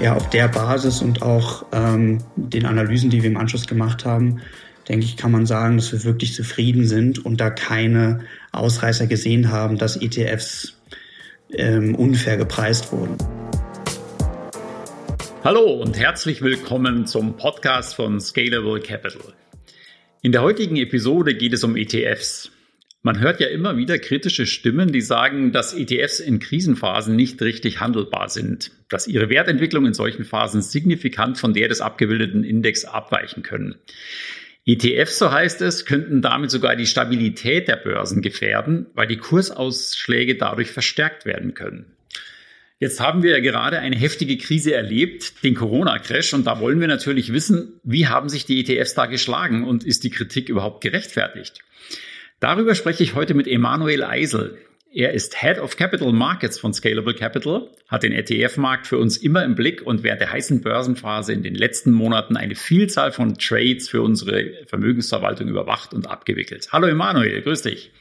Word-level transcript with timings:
ja, 0.00 0.14
auf 0.14 0.30
der 0.30 0.48
Basis 0.48 1.02
und 1.02 1.20
auch 1.20 1.66
ähm, 1.72 2.18
den 2.36 2.64
Analysen, 2.64 3.10
die 3.10 3.22
wir 3.22 3.30
im 3.30 3.36
Anschluss 3.36 3.66
gemacht 3.66 4.06
haben, 4.06 4.40
denke 4.88 5.04
ich, 5.04 5.16
kann 5.16 5.30
man 5.30 5.44
sagen, 5.44 5.76
dass 5.76 5.92
wir 5.92 6.04
wirklich 6.04 6.34
zufrieden 6.34 6.86
sind 6.86 7.24
und 7.24 7.38
da 7.40 7.50
keine 7.50 8.20
Ausreißer 8.52 9.06
gesehen 9.06 9.52
haben, 9.52 9.76
dass 9.76 9.96
ETFs 9.96 10.80
ähm, 11.52 11.94
unfair 11.94 12.38
gepreist 12.38 12.90
wurden. 12.92 13.16
Hallo 15.44 15.82
und 15.82 15.98
herzlich 15.98 16.40
willkommen 16.40 17.06
zum 17.06 17.36
Podcast 17.36 17.94
von 17.94 18.20
Scalable 18.20 18.80
Capital. 18.80 19.34
In 20.22 20.32
der 20.32 20.42
heutigen 20.42 20.76
Episode 20.76 21.34
geht 21.34 21.52
es 21.52 21.62
um 21.62 21.76
ETFs. 21.76 22.50
Man 23.02 23.18
hört 23.18 23.40
ja 23.40 23.48
immer 23.48 23.78
wieder 23.78 23.98
kritische 23.98 24.44
Stimmen, 24.44 24.92
die 24.92 25.00
sagen, 25.00 25.52
dass 25.52 25.72
ETFs 25.72 26.20
in 26.20 26.38
Krisenphasen 26.38 27.16
nicht 27.16 27.40
richtig 27.40 27.80
handelbar 27.80 28.28
sind, 28.28 28.72
dass 28.90 29.08
ihre 29.08 29.30
Wertentwicklung 29.30 29.86
in 29.86 29.94
solchen 29.94 30.26
Phasen 30.26 30.60
signifikant 30.60 31.38
von 31.38 31.54
der 31.54 31.68
des 31.68 31.80
abgebildeten 31.80 32.44
Index 32.44 32.84
abweichen 32.84 33.42
können. 33.42 33.76
ETFs, 34.66 35.18
so 35.18 35.32
heißt 35.32 35.62
es, 35.62 35.86
könnten 35.86 36.20
damit 36.20 36.50
sogar 36.50 36.76
die 36.76 36.84
Stabilität 36.84 37.68
der 37.68 37.76
Börsen 37.76 38.20
gefährden, 38.20 38.84
weil 38.92 39.06
die 39.06 39.16
Kursausschläge 39.16 40.36
dadurch 40.36 40.70
verstärkt 40.70 41.24
werden 41.24 41.54
können. 41.54 41.86
Jetzt 42.80 43.00
haben 43.00 43.22
wir 43.22 43.30
ja 43.30 43.40
gerade 43.40 43.78
eine 43.78 43.96
heftige 43.96 44.36
Krise 44.36 44.74
erlebt, 44.74 45.42
den 45.42 45.54
Corona-Crash, 45.54 46.34
und 46.34 46.46
da 46.46 46.60
wollen 46.60 46.80
wir 46.80 46.88
natürlich 46.88 47.32
wissen, 47.32 47.80
wie 47.82 48.08
haben 48.08 48.28
sich 48.28 48.44
die 48.44 48.60
ETFs 48.60 48.92
da 48.92 49.06
geschlagen 49.06 49.64
und 49.64 49.84
ist 49.84 50.04
die 50.04 50.10
Kritik 50.10 50.50
überhaupt 50.50 50.82
gerechtfertigt? 50.82 51.62
Darüber 52.40 52.74
spreche 52.74 53.02
ich 53.02 53.14
heute 53.14 53.34
mit 53.34 53.46
Emanuel 53.46 54.02
Eisel. 54.02 54.56
Er 54.92 55.12
ist 55.12 55.40
Head 55.40 55.58
of 55.58 55.76
Capital 55.76 56.10
Markets 56.10 56.58
von 56.58 56.72
Scalable 56.72 57.14
Capital, 57.14 57.68
hat 57.86 58.02
den 58.02 58.12
ETF-Markt 58.12 58.86
für 58.86 58.96
uns 58.96 59.18
immer 59.18 59.44
im 59.44 59.54
Blick 59.54 59.82
und 59.82 60.02
während 60.02 60.22
der 60.22 60.32
heißen 60.32 60.62
Börsenphase 60.62 61.34
in 61.34 61.42
den 61.42 61.54
letzten 61.54 61.92
Monaten 61.92 62.38
eine 62.38 62.54
Vielzahl 62.54 63.12
von 63.12 63.36
Trades 63.36 63.90
für 63.90 64.00
unsere 64.00 64.64
Vermögensverwaltung 64.66 65.48
überwacht 65.48 65.92
und 65.92 66.08
abgewickelt. 66.08 66.68
Hallo 66.72 66.86
Emanuel, 66.86 67.42
grüß 67.42 67.60
dich. 67.60 67.92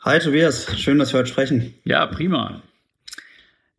Hi 0.00 0.18
Tobias, 0.18 0.78
schön, 0.78 0.98
dass 0.98 1.14
wir 1.14 1.20
heute 1.20 1.30
sprechen. 1.30 1.74
Ja, 1.84 2.06
prima. 2.06 2.62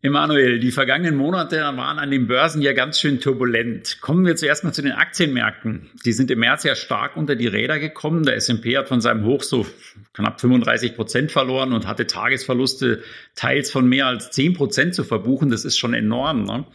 Emanuel, 0.03 0.59
die 0.59 0.71
vergangenen 0.71 1.15
Monate 1.15 1.57
waren 1.57 1.97
an 1.97 2.11
den 2.11 2.27
Börsen 2.27 2.61
ja 2.61 2.73
ganz 2.73 2.99
schön 2.99 3.19
turbulent. 3.19 3.99
Kommen 3.99 4.27
wir 4.27 4.35
zuerst 4.35 4.63
mal 4.63 4.71
zu 4.71 4.83
den 4.83 4.91
Aktienmärkten. 4.91 5.89
Die 6.05 6.13
sind 6.13 6.29
im 6.29 6.39
März 6.39 6.63
ja 6.65 6.75
stark 6.75 7.17
unter 7.17 7.35
die 7.35 7.47
Räder 7.47 7.79
gekommen. 7.79 8.23
Der 8.23 8.35
S&P 8.35 8.77
hat 8.77 8.89
von 8.89 9.01
seinem 9.01 9.25
Hoch 9.25 9.41
so 9.41 9.65
knapp 10.13 10.39
35 10.39 10.95
Prozent 10.95 11.31
verloren 11.31 11.73
und 11.73 11.87
hatte 11.87 12.05
Tagesverluste 12.05 13.01
teils 13.33 13.71
von 13.71 13.89
mehr 13.89 14.05
als 14.05 14.29
10 14.29 14.53
Prozent 14.53 14.93
zu 14.93 15.03
verbuchen. 15.03 15.49
Das 15.49 15.65
ist 15.65 15.79
schon 15.79 15.95
enorm. 15.95 16.43
Ne? 16.43 16.67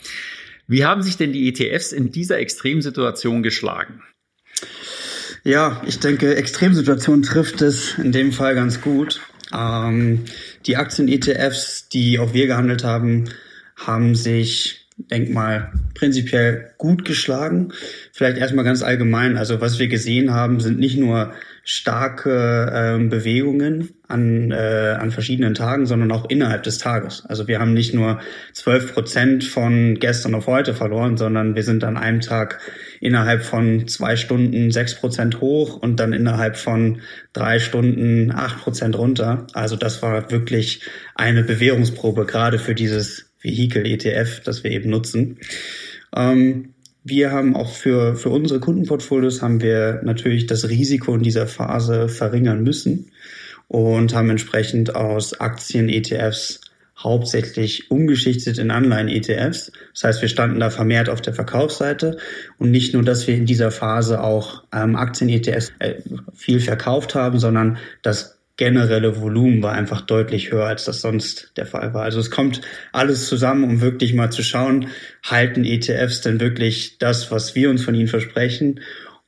Wie 0.66 0.84
haben 0.84 1.02
sich 1.02 1.16
denn 1.16 1.32
die 1.32 1.48
ETFs 1.48 1.92
in 1.92 2.10
dieser 2.10 2.38
Extremsituation 2.38 3.44
geschlagen? 3.44 4.02
Ja, 5.44 5.80
ich 5.86 6.00
denke, 6.00 6.34
Extremsituation 6.34 7.22
trifft 7.22 7.62
es 7.62 7.96
in 7.98 8.10
dem 8.10 8.32
Fall 8.32 8.56
ganz 8.56 8.80
gut. 8.80 9.20
Ähm, 9.52 10.24
die 10.66 10.76
Aktien-ETFs, 10.76 11.88
die 11.88 12.18
auch 12.18 12.34
wir 12.34 12.46
gehandelt 12.46 12.84
haben, 12.84 13.24
haben 13.76 14.14
sich, 14.14 14.88
denk 14.96 15.30
mal, 15.30 15.72
prinzipiell 15.94 16.70
gut 16.78 17.04
geschlagen. 17.04 17.72
Vielleicht 18.12 18.38
erstmal 18.38 18.64
ganz 18.64 18.82
allgemein. 18.82 19.36
Also 19.36 19.60
was 19.60 19.78
wir 19.78 19.88
gesehen 19.88 20.32
haben, 20.32 20.60
sind 20.60 20.78
nicht 20.78 20.98
nur 20.98 21.32
starke 21.64 22.98
äh, 23.00 23.04
Bewegungen 23.08 23.90
an, 24.08 24.50
äh, 24.50 24.96
an 24.98 25.10
verschiedenen 25.10 25.54
Tagen, 25.54 25.86
sondern 25.86 26.10
auch 26.10 26.28
innerhalb 26.28 26.64
des 26.64 26.78
Tages. 26.78 27.24
Also 27.26 27.46
wir 27.46 27.60
haben 27.60 27.72
nicht 27.72 27.94
nur 27.94 28.20
zwölf 28.52 28.92
Prozent 28.92 29.44
von 29.44 29.98
gestern 29.98 30.34
auf 30.34 30.46
heute 30.46 30.74
verloren, 30.74 31.16
sondern 31.16 31.54
wir 31.54 31.62
sind 31.62 31.84
an 31.84 31.96
einem 31.96 32.20
Tag 32.20 32.58
innerhalb 33.02 33.42
von 33.42 33.88
zwei 33.88 34.14
Stunden 34.14 34.70
sechs 34.70 34.94
Prozent 34.94 35.40
hoch 35.40 35.76
und 35.76 35.98
dann 35.98 36.12
innerhalb 36.12 36.56
von 36.56 37.00
drei 37.32 37.58
Stunden 37.58 38.30
acht 38.30 38.58
Prozent 38.60 38.96
runter. 38.96 39.48
Also 39.54 39.74
das 39.74 40.02
war 40.02 40.30
wirklich 40.30 40.82
eine 41.16 41.42
Bewährungsprobe, 41.42 42.26
gerade 42.26 42.60
für 42.60 42.76
dieses 42.76 43.32
Vehikel 43.40 43.84
ETF, 43.86 44.40
das 44.44 44.62
wir 44.62 44.70
eben 44.70 44.88
nutzen. 44.88 45.38
Ähm, 46.14 46.74
wir 47.02 47.32
haben 47.32 47.56
auch 47.56 47.72
für, 47.72 48.14
für 48.14 48.28
unsere 48.28 48.60
Kundenportfolios 48.60 49.42
haben 49.42 49.60
wir 49.60 50.00
natürlich 50.04 50.46
das 50.46 50.68
Risiko 50.68 51.16
in 51.16 51.22
dieser 51.22 51.48
Phase 51.48 52.08
verringern 52.08 52.62
müssen 52.62 53.10
und 53.66 54.14
haben 54.14 54.30
entsprechend 54.30 54.94
aus 54.94 55.40
Aktien-ETFs 55.40 56.60
hauptsächlich 57.02 57.90
umgeschichtet 57.90 58.58
in 58.58 58.70
Anleihen-ETFs. 58.70 59.72
Das 59.92 60.04
heißt, 60.04 60.22
wir 60.22 60.28
standen 60.28 60.60
da 60.60 60.70
vermehrt 60.70 61.08
auf 61.08 61.20
der 61.20 61.34
Verkaufsseite 61.34 62.18
und 62.58 62.70
nicht 62.70 62.94
nur, 62.94 63.02
dass 63.02 63.26
wir 63.26 63.34
in 63.34 63.46
dieser 63.46 63.70
Phase 63.70 64.22
auch 64.22 64.64
ähm, 64.72 64.96
Aktien-ETFs 64.96 65.72
äh, 65.78 65.94
viel 66.34 66.60
verkauft 66.60 67.14
haben, 67.14 67.38
sondern 67.38 67.78
das 68.02 68.38
generelle 68.56 69.20
Volumen 69.20 69.62
war 69.62 69.72
einfach 69.72 70.02
deutlich 70.02 70.52
höher, 70.52 70.66
als 70.66 70.84
das 70.84 71.00
sonst 71.00 71.52
der 71.56 71.66
Fall 71.66 71.94
war. 71.94 72.02
Also 72.02 72.20
es 72.20 72.30
kommt 72.30 72.60
alles 72.92 73.26
zusammen, 73.26 73.64
um 73.64 73.80
wirklich 73.80 74.14
mal 74.14 74.30
zu 74.30 74.42
schauen, 74.42 74.88
halten 75.24 75.64
ETFs 75.64 76.20
denn 76.20 76.38
wirklich 76.38 76.98
das, 76.98 77.30
was 77.30 77.54
wir 77.54 77.70
uns 77.70 77.82
von 77.82 77.94
ihnen 77.94 78.08
versprechen? 78.08 78.80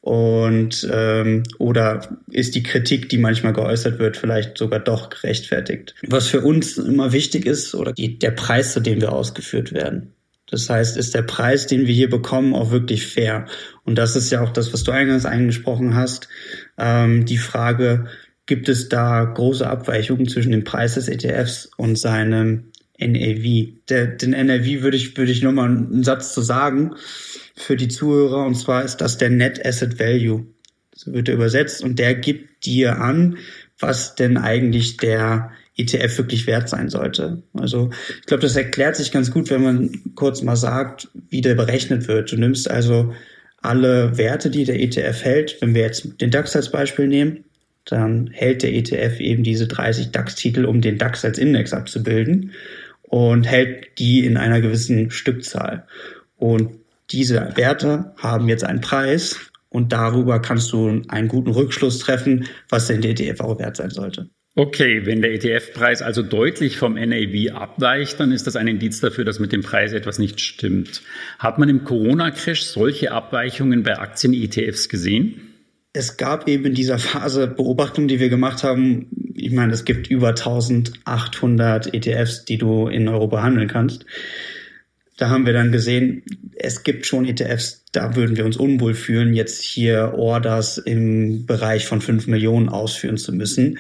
Und 0.04 0.86
ähm, 0.92 1.44
oder 1.56 2.06
ist 2.30 2.54
die 2.54 2.62
Kritik, 2.62 3.08
die 3.08 3.16
manchmal 3.16 3.54
geäußert 3.54 3.98
wird, 3.98 4.18
vielleicht 4.18 4.58
sogar 4.58 4.78
doch 4.78 5.08
gerechtfertigt? 5.08 5.94
Was 6.06 6.26
für 6.26 6.42
uns 6.42 6.76
immer 6.76 7.12
wichtig 7.12 7.46
ist, 7.46 7.74
oder 7.74 7.94
die, 7.94 8.18
der 8.18 8.32
Preis, 8.32 8.74
zu 8.74 8.80
dem 8.80 9.00
wir 9.00 9.12
ausgeführt 9.12 9.72
werden. 9.72 10.12
Das 10.50 10.68
heißt, 10.68 10.98
ist 10.98 11.14
der 11.14 11.22
Preis, 11.22 11.66
den 11.68 11.86
wir 11.86 11.94
hier 11.94 12.10
bekommen, 12.10 12.54
auch 12.54 12.70
wirklich 12.70 13.06
fair? 13.06 13.46
Und 13.84 13.96
das 13.96 14.14
ist 14.14 14.30
ja 14.30 14.42
auch 14.42 14.50
das, 14.50 14.74
was 14.74 14.84
du 14.84 14.92
eingangs 14.92 15.24
angesprochen 15.24 15.94
hast. 15.94 16.28
Ähm, 16.76 17.24
die 17.24 17.38
Frage, 17.38 18.04
gibt 18.44 18.68
es 18.68 18.90
da 18.90 19.24
große 19.24 19.66
Abweichungen 19.66 20.28
zwischen 20.28 20.52
dem 20.52 20.64
Preis 20.64 20.94
des 20.94 21.08
ETFs 21.08 21.70
und 21.78 21.98
seinem 21.98 22.72
NAV. 23.12 23.74
Der, 23.88 24.06
den 24.06 24.30
NAV 24.30 24.82
würde 24.82 24.96
ich, 24.96 25.16
würde 25.16 25.32
ich 25.32 25.42
nur 25.42 25.52
mal 25.52 25.68
einen 25.68 26.04
Satz 26.04 26.34
zu 26.34 26.40
sagen 26.40 26.94
für 27.56 27.76
die 27.76 27.88
Zuhörer, 27.88 28.44
und 28.46 28.56
zwar 28.56 28.84
ist 28.84 28.98
das 28.98 29.18
der 29.18 29.30
Net 29.30 29.64
Asset 29.64 29.98
Value. 29.98 30.46
So 30.94 31.12
wird 31.12 31.28
er 31.28 31.34
übersetzt 31.34 31.82
und 31.82 31.98
der 31.98 32.14
gibt 32.14 32.66
dir 32.66 33.00
an, 33.00 33.38
was 33.78 34.14
denn 34.14 34.36
eigentlich 34.36 34.96
der 34.96 35.50
ETF 35.76 36.18
wirklich 36.18 36.46
wert 36.46 36.68
sein 36.68 36.88
sollte. 36.88 37.42
Also 37.52 37.90
ich 38.20 38.26
glaube, 38.26 38.42
das 38.42 38.56
erklärt 38.56 38.96
sich 38.96 39.10
ganz 39.10 39.30
gut, 39.32 39.50
wenn 39.50 39.62
man 39.62 40.00
kurz 40.14 40.42
mal 40.42 40.56
sagt, 40.56 41.08
wie 41.30 41.40
der 41.40 41.56
berechnet 41.56 42.06
wird. 42.06 42.30
Du 42.30 42.36
nimmst 42.36 42.70
also 42.70 43.12
alle 43.60 44.16
Werte, 44.16 44.50
die 44.50 44.64
der 44.64 44.80
ETF 44.80 45.24
hält, 45.24 45.56
wenn 45.60 45.74
wir 45.74 45.82
jetzt 45.82 46.20
den 46.20 46.30
DAX 46.30 46.54
als 46.54 46.70
Beispiel 46.70 47.08
nehmen, 47.08 47.44
dann 47.86 48.30
hält 48.32 48.62
der 48.62 48.72
ETF 48.72 49.20
eben 49.20 49.42
diese 49.42 49.66
30 49.66 50.10
DAX-Titel, 50.10 50.64
um 50.64 50.80
den 50.80 50.98
DAX 50.98 51.24
als 51.24 51.38
Index 51.38 51.72
abzubilden 51.72 52.52
und 53.14 53.44
hält 53.44 54.00
die 54.00 54.26
in 54.26 54.36
einer 54.36 54.60
gewissen 54.60 55.12
Stückzahl. 55.12 55.86
Und 56.36 56.80
diese 57.12 57.52
Werte 57.54 58.12
haben 58.16 58.48
jetzt 58.48 58.64
einen 58.64 58.80
Preis 58.80 59.38
und 59.68 59.92
darüber 59.92 60.40
kannst 60.40 60.72
du 60.72 61.00
einen 61.06 61.28
guten 61.28 61.52
Rückschluss 61.52 62.00
treffen, 62.00 62.48
was 62.68 62.88
denn 62.88 63.02
der 63.02 63.12
ETF 63.12 63.38
auch 63.38 63.60
wert 63.60 63.76
sein 63.76 63.90
sollte. 63.90 64.30
Okay, 64.56 65.06
wenn 65.06 65.22
der 65.22 65.32
ETF-Preis 65.32 66.02
also 66.02 66.24
deutlich 66.24 66.76
vom 66.76 66.94
NAV 66.94 67.54
abweicht, 67.54 68.18
dann 68.18 68.32
ist 68.32 68.48
das 68.48 68.56
ein 68.56 68.66
Indiz 68.66 68.98
dafür, 68.98 69.24
dass 69.24 69.38
mit 69.38 69.52
dem 69.52 69.62
Preis 69.62 69.92
etwas 69.92 70.18
nicht 70.18 70.40
stimmt. 70.40 71.02
Hat 71.38 71.60
man 71.60 71.68
im 71.68 71.84
Corona-Crash 71.84 72.62
solche 72.62 73.12
Abweichungen 73.12 73.84
bei 73.84 73.96
Aktien-ETFs 73.96 74.88
gesehen? 74.88 75.53
Es 75.96 76.16
gab 76.16 76.48
eben 76.48 76.66
in 76.66 76.74
dieser 76.74 76.98
Phase 76.98 77.46
Beobachtungen, 77.46 78.08
die 78.08 78.18
wir 78.18 78.28
gemacht 78.28 78.64
haben. 78.64 79.06
Ich 79.34 79.52
meine, 79.52 79.72
es 79.72 79.84
gibt 79.84 80.08
über 80.08 80.30
1800 80.30 81.94
ETFs, 81.94 82.44
die 82.44 82.58
du 82.58 82.88
in 82.88 83.08
Europa 83.08 83.42
handeln 83.42 83.68
kannst. 83.68 84.04
Da 85.16 85.30
haben 85.30 85.46
wir 85.46 85.52
dann 85.52 85.70
gesehen, 85.70 86.24
es 86.56 86.82
gibt 86.82 87.06
schon 87.06 87.24
ETFs, 87.24 87.84
da 87.92 88.16
würden 88.16 88.36
wir 88.36 88.44
uns 88.44 88.56
unwohl 88.56 88.94
fühlen, 88.94 89.34
jetzt 89.34 89.62
hier 89.62 90.14
Orders 90.16 90.78
im 90.78 91.46
Bereich 91.46 91.86
von 91.86 92.00
5 92.00 92.26
Millionen 92.26 92.68
ausführen 92.68 93.16
zu 93.16 93.32
müssen. 93.32 93.78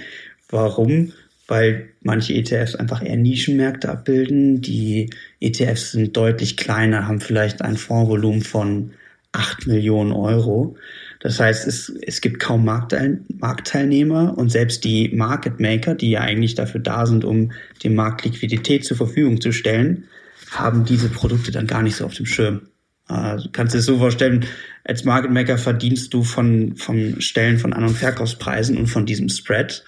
Warum? 0.48 1.12
Weil 1.48 1.88
manche 2.00 2.34
ETFs 2.34 2.76
einfach 2.76 3.04
eher 3.04 3.16
Nischenmärkte 3.16 3.88
abbilden. 3.88 4.60
Die 4.60 5.10
ETFs 5.40 5.90
sind 5.90 6.16
deutlich 6.16 6.56
kleiner, 6.56 7.08
haben 7.08 7.20
vielleicht 7.20 7.60
ein 7.62 7.76
Fondsvolumen 7.76 8.42
von 8.42 8.92
8 9.32 9.66
Millionen 9.66 10.12
Euro. 10.12 10.76
Das 11.24 11.40
heißt, 11.40 11.66
es, 11.66 11.90
es 12.02 12.20
gibt 12.20 12.38
kaum 12.38 12.66
Marktteil, 12.66 13.22
Marktteilnehmer 13.38 14.36
und 14.36 14.50
selbst 14.50 14.84
die 14.84 15.08
Market 15.08 15.58
Maker, 15.58 15.94
die 15.94 16.10
ja 16.10 16.20
eigentlich 16.20 16.54
dafür 16.54 16.82
da 16.82 17.06
sind, 17.06 17.24
um 17.24 17.50
dem 17.82 17.94
Markt 17.94 18.26
Liquidität 18.26 18.84
zur 18.84 18.98
Verfügung 18.98 19.40
zu 19.40 19.50
stellen, 19.50 20.04
haben 20.50 20.84
diese 20.84 21.08
Produkte 21.08 21.50
dann 21.50 21.66
gar 21.66 21.80
nicht 21.80 21.96
so 21.96 22.04
auf 22.04 22.12
dem 22.12 22.26
Schirm. 22.26 22.68
Also, 23.06 23.48
kannst 23.50 23.72
du 23.72 23.78
dir 23.78 23.82
so 23.82 23.96
vorstellen, 23.96 24.44
als 24.84 25.06
Market 25.06 25.30
Maker 25.30 25.56
verdienst 25.56 26.12
du 26.12 26.24
von, 26.24 26.76
vom 26.76 27.18
Stellen 27.22 27.56
von 27.56 27.72
An- 27.72 27.84
und 27.84 27.96
Verkaufspreisen 27.96 28.76
und 28.76 28.88
von 28.88 29.06
diesem 29.06 29.30
Spread. 29.30 29.82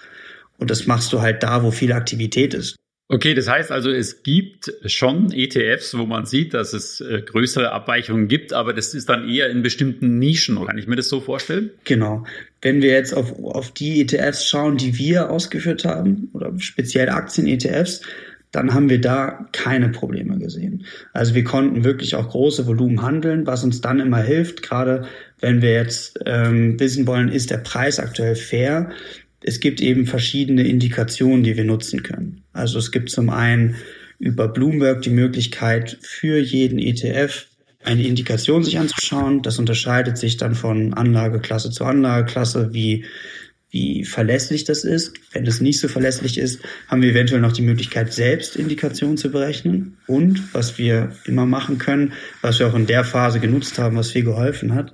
Und 0.57 0.71
das 0.71 0.87
machst 0.87 1.13
du 1.13 1.21
halt 1.21 1.43
da, 1.43 1.61
wo 1.61 1.69
viel 1.69 1.91
Aktivität 1.91 2.55
ist. 2.55 2.77
Okay, 3.09 3.33
das 3.33 3.47
heißt 3.47 3.71
also, 3.71 3.89
es 3.89 4.21
gibt 4.23 4.73
schon 4.85 5.31
ETFs, 5.31 5.97
wo 5.97 6.05
man 6.05 6.25
sieht, 6.25 6.53
dass 6.53 6.73
es 6.73 6.99
äh, 6.99 7.21
größere 7.21 7.71
Abweichungen 7.71 8.27
gibt, 8.27 8.51
aber 8.51 8.73
das 8.73 8.93
ist 8.93 9.07
dann 9.07 9.29
eher 9.29 9.49
in 9.49 9.61
bestimmten 9.61 10.19
Nischen. 10.19 10.63
Kann 10.65 10.77
ich 10.77 10.87
mir 10.87 10.97
das 10.97 11.07
so 11.07 11.21
vorstellen? 11.21 11.71
Genau. 11.85 12.25
Wenn 12.61 12.81
wir 12.81 12.91
jetzt 12.91 13.13
auf, 13.13 13.31
auf 13.41 13.71
die 13.71 14.01
ETFs 14.01 14.45
schauen, 14.45 14.75
die 14.75 14.97
wir 14.97 15.29
ausgeführt 15.29 15.85
haben, 15.85 16.29
oder 16.33 16.51
speziell 16.59 17.07
Aktien-ETFs, 17.07 18.01
dann 18.51 18.73
haben 18.73 18.89
wir 18.89 18.99
da 18.99 19.47
keine 19.53 19.89
Probleme 19.89 20.37
gesehen. 20.37 20.85
Also 21.13 21.33
wir 21.33 21.43
konnten 21.45 21.85
wirklich 21.85 22.15
auch 22.15 22.29
große 22.29 22.65
Volumen 22.67 23.01
handeln, 23.01 23.45
was 23.45 23.63
uns 23.63 23.79
dann 23.79 23.99
immer 23.99 24.21
hilft, 24.21 24.63
gerade 24.63 25.05
wenn 25.39 25.61
wir 25.61 25.73
jetzt 25.73 26.19
ähm, 26.25 26.79
wissen 26.79 27.07
wollen, 27.07 27.29
ist 27.29 27.51
der 27.51 27.57
Preis 27.57 27.99
aktuell 27.99 28.35
fair, 28.35 28.89
es 29.41 29.59
gibt 29.59 29.81
eben 29.81 30.05
verschiedene 30.05 30.67
Indikationen, 30.67 31.43
die 31.43 31.57
wir 31.57 31.63
nutzen 31.63 32.03
können. 32.03 32.43
Also 32.53 32.79
es 32.79 32.91
gibt 32.91 33.09
zum 33.09 33.29
einen 33.29 33.75
über 34.19 34.47
Bloomberg 34.47 35.01
die 35.03 35.11
Möglichkeit 35.11 35.97
für 36.01 36.39
jeden 36.39 36.79
ETF 36.79 37.45
eine 37.83 38.03
Indikation 38.03 38.63
sich 38.63 38.79
anzuschauen. 38.79 39.41
Das 39.43 39.59
unterscheidet 39.59 40.17
sich 40.17 40.37
dann 40.37 40.55
von 40.55 40.93
Anlageklasse 40.93 41.69
zu 41.69 41.85
Anlageklasse, 41.85 42.73
wie, 42.73 43.05
wie 43.69 44.03
verlässlich 44.03 44.63
das 44.63 44.83
ist. 44.83 45.13
Wenn 45.31 45.45
es 45.45 45.61
nicht 45.61 45.79
so 45.79 45.87
verlässlich 45.87 46.37
ist, 46.37 46.61
haben 46.87 47.01
wir 47.03 47.11
eventuell 47.11 47.39
noch 47.39 47.53
die 47.53 47.61
Möglichkeit, 47.61 48.11
selbst 48.13 48.55
Indikationen 48.55 49.17
zu 49.17 49.31
berechnen. 49.31 49.97
Und 50.07 50.53
was 50.53 50.77
wir 50.77 51.15
immer 51.25 51.45
machen 51.45 51.77
können, 51.77 52.13
was 52.41 52.59
wir 52.59 52.67
auch 52.67 52.75
in 52.75 52.87
der 52.87 53.03
Phase 53.03 53.39
genutzt 53.39 53.77
haben, 53.77 53.95
was 53.95 54.11
viel 54.11 54.23
geholfen 54.23 54.73
hat, 54.73 54.93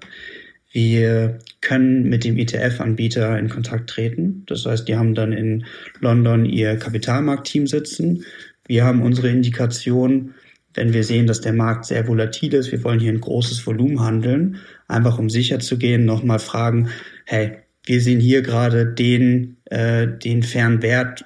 wir 0.73 1.37
können 1.61 2.09
mit 2.09 2.23
dem 2.23 2.35
ETF-Anbieter 2.35 3.37
in 3.37 3.47
Kontakt 3.47 3.91
treten. 3.91 4.43
Das 4.47 4.65
heißt, 4.65 4.87
die 4.87 4.95
haben 4.95 5.13
dann 5.13 5.31
in 5.31 5.65
London 5.99 6.45
ihr 6.45 6.77
Kapitalmarktteam 6.77 7.67
sitzen. 7.67 8.25
Wir 8.65 8.83
haben 8.83 9.03
unsere 9.03 9.29
Indikation, 9.29 10.33
wenn 10.73 10.91
wir 10.91 11.03
sehen, 11.03 11.27
dass 11.27 11.41
der 11.41 11.53
Markt 11.53 11.85
sehr 11.85 12.07
volatil 12.07 12.55
ist, 12.55 12.71
wir 12.71 12.83
wollen 12.83 12.99
hier 12.99 13.13
ein 13.13 13.21
großes 13.21 13.65
Volumen 13.67 13.99
handeln, 13.99 14.57
einfach 14.87 15.19
um 15.19 15.29
sicher 15.29 15.59
zu 15.59 15.77
gehen, 15.77 16.05
nochmal 16.05 16.39
fragen, 16.39 16.89
hey, 17.25 17.57
wir 17.85 18.01
sehen 18.01 18.19
hier 18.19 18.41
gerade 18.41 18.87
den, 18.87 19.57
äh, 19.65 20.07
den 20.07 20.41
fairen 20.41 20.81
Wert, 20.81 21.25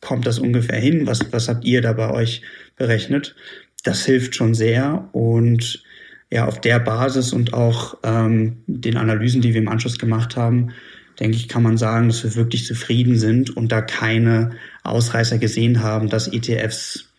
kommt 0.00 0.26
das 0.26 0.40
ungefähr 0.40 0.80
hin? 0.80 1.06
Was, 1.06 1.32
was 1.32 1.48
habt 1.48 1.64
ihr 1.64 1.82
da 1.82 1.92
bei 1.92 2.10
euch 2.10 2.42
berechnet? 2.76 3.36
Das 3.84 4.04
hilft 4.04 4.34
schon 4.34 4.54
sehr 4.54 5.08
und 5.12 5.84
ja, 6.30 6.46
auf 6.46 6.60
der 6.60 6.78
Basis 6.78 7.32
und 7.32 7.54
auch 7.54 7.98
ähm, 8.02 8.58
den 8.66 8.96
Analysen, 8.96 9.40
die 9.40 9.54
wir 9.54 9.60
im 9.60 9.68
Anschluss 9.68 9.98
gemacht 9.98 10.36
haben, 10.36 10.72
denke 11.18 11.36
ich, 11.36 11.48
kann 11.48 11.62
man 11.62 11.78
sagen, 11.78 12.08
dass 12.08 12.22
wir 12.22 12.34
wirklich 12.36 12.66
zufrieden 12.66 13.16
sind 13.16 13.56
und 13.56 13.72
da 13.72 13.80
keine 13.80 14.50
Ausreißer 14.84 15.38
gesehen 15.38 15.82
haben, 15.82 16.08
dass 16.08 16.28
ETFs 16.28 17.12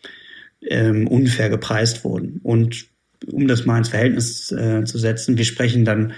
ähm, 0.62 1.08
unfair 1.08 1.50
gepreist 1.50 2.04
wurden. 2.04 2.40
Und 2.44 2.88
um 3.28 3.48
das 3.48 3.66
mal 3.66 3.78
ins 3.78 3.90
Verhältnis 3.90 4.52
äh, 4.52 4.84
zu 4.86 4.98
setzen, 4.98 5.38
wir 5.38 5.46
sprechen 5.46 5.86
dann 5.86 6.14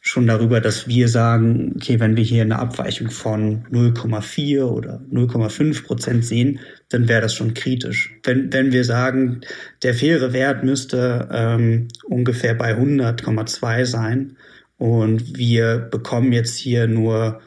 schon 0.00 0.26
darüber, 0.26 0.60
dass 0.60 0.86
wir 0.86 1.08
sagen, 1.08 1.72
okay, 1.76 1.98
wenn 1.98 2.16
wir 2.16 2.24
hier 2.24 2.42
eine 2.42 2.58
Abweichung 2.58 3.10
von 3.10 3.64
0,4 3.72 4.62
oder 4.62 5.02
0,5 5.12 5.84
Prozent 5.84 6.24
sehen, 6.24 6.60
dann 6.88 7.08
wäre 7.08 7.20
das 7.20 7.34
schon 7.34 7.54
kritisch. 7.54 8.14
Wenn, 8.22 8.52
wenn 8.52 8.72
wir 8.72 8.84
sagen, 8.84 9.42
der 9.82 9.94
faire 9.94 10.32
Wert 10.32 10.64
müsste 10.64 11.28
ähm, 11.30 11.88
ungefähr 12.04 12.54
bei 12.54 12.74
100,2 12.74 13.84
sein 13.84 14.36
und 14.78 15.36
wir 15.36 15.78
bekommen 15.78 16.32
jetzt 16.32 16.56
hier 16.56 16.86
nur 16.86 17.40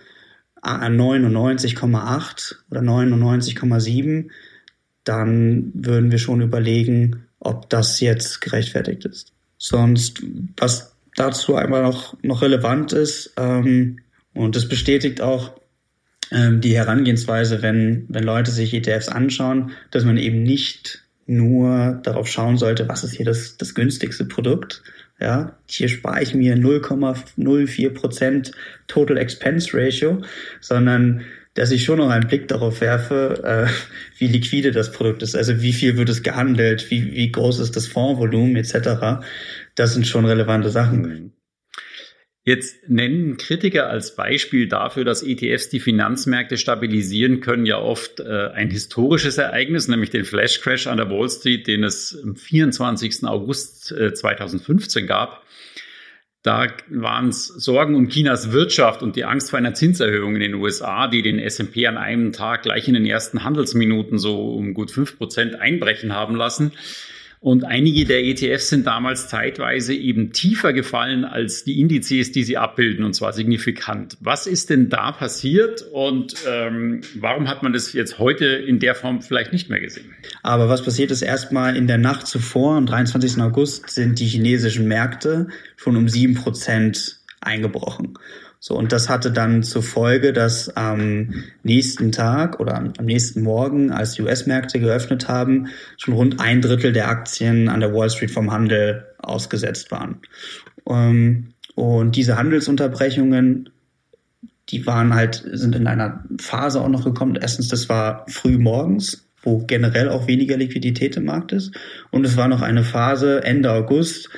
99,8 0.64 2.56
oder 2.70 2.82
99,7, 2.82 4.30
dann 5.04 5.72
würden 5.74 6.12
wir 6.12 6.20
schon 6.20 6.42
überlegen, 6.42 7.26
ob 7.40 7.70
das 7.70 8.00
jetzt 8.00 8.42
gerechtfertigt 8.42 9.06
ist. 9.06 9.34
Sonst, 9.58 10.22
was 10.58 10.96
dazu 11.16 11.56
einmal 11.56 11.82
noch, 11.82 12.16
noch 12.22 12.42
relevant 12.42 12.94
ist. 12.94 13.34
Ähm, 13.38 14.00
und 14.34 14.56
das 14.56 14.68
bestätigt 14.68 15.22
auch 15.22 15.52
ähm, 16.32 16.62
die 16.62 16.76
Herangehensweise, 16.76 17.62
wenn, 17.62 18.06
wenn 18.10 18.24
Leute 18.24 18.52
sich 18.52 18.74
ETFs 18.74 19.10
anschauen, 19.10 19.72
dass 19.92 20.06
man 20.06 20.18
eben 20.18 20.44
nicht 20.44 21.04
nur 21.28 22.00
darauf 22.04 22.28
schauen 22.28 22.58
sollte, 22.58 22.88
was 22.90 23.04
ist 23.04 23.14
hier 23.14 23.26
das, 23.26 23.58
das 23.58 23.76
günstigste 23.76 24.26
Produkt. 24.26 24.84
Ja, 25.20 25.56
hier 25.68 25.88
spare 25.88 26.24
ich 26.24 26.34
mir 26.34 26.56
0,04 26.56 27.90
Prozent 27.92 28.52
Total 28.88 29.18
Expense 29.18 29.70
Ratio, 29.74 30.24
sondern 30.62 31.22
dass 31.54 31.70
ich 31.72 31.84
schon 31.84 32.00
noch 32.00 32.10
einen 32.10 32.28
Blick 32.28 32.48
darauf 32.48 32.82
werfe, 32.82 33.44
äh, 33.44 33.72
wie 34.18 34.28
liquide 34.28 34.72
das 34.72 34.92
Produkt 34.92 35.22
ist, 35.22 35.36
also 35.36 35.62
wie 35.62 35.74
viel 35.74 35.98
wird 35.98 36.10
es 36.10 36.24
gehandelt, 36.24 36.90
wie, 36.90 37.12
wie 37.12 37.32
groß 37.32 37.60
ist 37.60 37.76
das 37.76 37.88
Fondsvolumen 37.88 38.56
etc 38.56 39.22
das 39.76 39.94
sind 39.94 40.08
schon 40.08 40.26
relevante 40.26 40.70
Sachen. 40.70 41.34
Jetzt 42.44 42.90
nennen 42.90 43.38
Kritiker 43.38 43.88
als 43.88 44.16
Beispiel 44.16 44.68
dafür, 44.68 45.06
dass 45.06 45.22
ETFs 45.22 45.70
die 45.70 45.80
Finanzmärkte 45.80 46.58
stabilisieren 46.58 47.40
können, 47.40 47.68
ja 47.68 47.78
oft 47.78 48.20
äh, 48.20 48.50
ein 48.54 48.72
historisches 48.72 49.38
Ereignis, 49.38 49.88
nämlich 49.88 50.10
den 50.10 50.26
Flash 50.26 50.60
Crash 50.62 50.88
an 50.88 50.98
der 50.98 51.12
Wall 51.12 51.30
Street, 51.30 51.68
den 51.68 51.84
es 51.84 52.20
am 52.24 52.36
24. 52.36 53.26
August 53.26 53.92
äh, 53.92 54.14
2015 54.14 55.06
gab. 55.06 55.46
Da 56.42 56.68
waren 56.90 57.30
es 57.30 57.46
Sorgen 57.46 57.94
um 57.94 58.10
Chinas 58.10 58.52
Wirtschaft 58.52 59.04
und 59.04 59.16
die 59.16 59.26
Angst 59.26 59.52
vor 59.52 59.60
einer 59.60 59.76
Zinserhöhung 59.76 60.34
in 60.34 60.42
den 60.42 60.56
USA, 60.56 61.08
die 61.08 61.22
den 61.22 61.38
S&P 61.38 61.86
an 61.86 61.98
einem 61.98 62.34
Tag 62.34 62.64
gleich 62.64 62.88
in 62.88 62.96
den 62.96 63.06
ersten 63.06 63.44
Handelsminuten 63.44 64.18
so 64.18 64.56
um 64.56 64.74
gut 64.74 64.90
fünf 64.90 65.20
Prozent 65.20 65.54
einbrechen 65.62 66.16
haben 66.16 66.36
lassen. 66.36 66.72
Und 67.44 67.64
einige 67.64 68.06
der 68.06 68.24
ETFs 68.24 68.70
sind 68.70 68.86
damals 68.86 69.28
zeitweise 69.28 69.96
eben 69.96 70.32
tiefer 70.32 70.74
gefallen 70.74 71.26
als 71.26 71.64
die 71.64 71.80
Indizes, 71.82 72.32
die 72.32 72.44
sie 72.44 72.56
abbilden, 72.56 73.04
und 73.04 73.16
zwar 73.16 73.34
signifikant. 73.34 74.16
Was 74.20 74.46
ist 74.46 74.70
denn 74.70 74.90
da 74.90 75.12
passiert 75.12 75.82
und 75.92 76.36
ähm, 76.48 77.02
warum 77.16 77.48
hat 77.48 77.64
man 77.64 77.74
das 77.74 77.94
jetzt 77.94 78.20
heute 78.20 78.46
in 78.46 78.78
der 78.78 78.94
Form 78.94 79.24
vielleicht 79.24 79.54
nicht 79.54 79.72
mehr 79.72 79.80
gesehen? 79.80 80.14
Aber 80.44 80.70
was 80.70 80.86
passiert 80.86 81.10
ist 81.10 81.24
erstmal 81.24 81.76
in 81.76 81.88
der 81.88 81.98
Nacht 81.98 82.28
zuvor, 82.28 82.76
am 82.76 82.86
23. 82.86 83.42
August, 83.42 83.90
sind 83.90 84.20
die 84.20 84.28
chinesischen 84.28 84.88
Märkte 84.88 85.48
schon 85.78 85.98
um 85.98 86.08
sieben 86.10 86.36
Prozent 86.36 87.22
eingebrochen. 87.40 88.20
So, 88.64 88.78
und 88.78 88.92
das 88.92 89.10
hatte 89.10 89.32
dann 89.32 89.64
zur 89.64 89.82
Folge, 89.82 90.34
dass 90.34 90.70
am 90.78 91.34
nächsten 91.64 92.12
Tag 92.12 92.60
oder 92.60 92.76
am 92.76 93.06
nächsten 93.06 93.42
Morgen, 93.42 93.90
als 93.92 94.14
die 94.14 94.22
US-Märkte 94.22 94.80
geöffnet 94.80 95.28
haben, 95.28 95.70
schon 95.98 96.14
rund 96.14 96.40
ein 96.40 96.62
Drittel 96.62 96.94
der 96.94 97.08
Aktien 97.08 97.70
an 97.70 97.80
der 97.80 97.92
Wall 97.92 98.12
Street 98.12 98.30
vom 98.30 98.52
Handel 98.52 99.08
ausgesetzt 99.18 99.90
waren. 99.90 100.20
Ähm, 100.88 101.54
und 101.74 102.16
diese 102.16 102.38
Handelsunterbrechungen, 102.38 103.72
die 104.70 104.86
waren 104.86 105.16
halt, 105.16 105.44
sind 105.52 105.76
in 105.76 105.88
einer 105.88 106.24
Phase 106.40 106.82
auch 106.82 106.90
noch 106.90 107.04
gekommen. 107.04 107.40
Erstens, 107.42 107.68
das 107.68 107.90
war 107.90 108.28
früh 108.30 108.60
morgens, 108.60 109.28
wo 109.42 109.66
generell 109.66 110.10
auch 110.10 110.28
weniger 110.28 110.56
Liquidität 110.56 111.18
im 111.18 111.26
Markt 111.26 111.52
ist. 111.52 111.76
Und 112.12 112.28
es 112.28 112.38
war 112.38 112.48
noch 112.48 112.62
eine 112.62 112.84
Phase 112.84 113.44
Ende 113.44 113.72
August, 113.72 114.30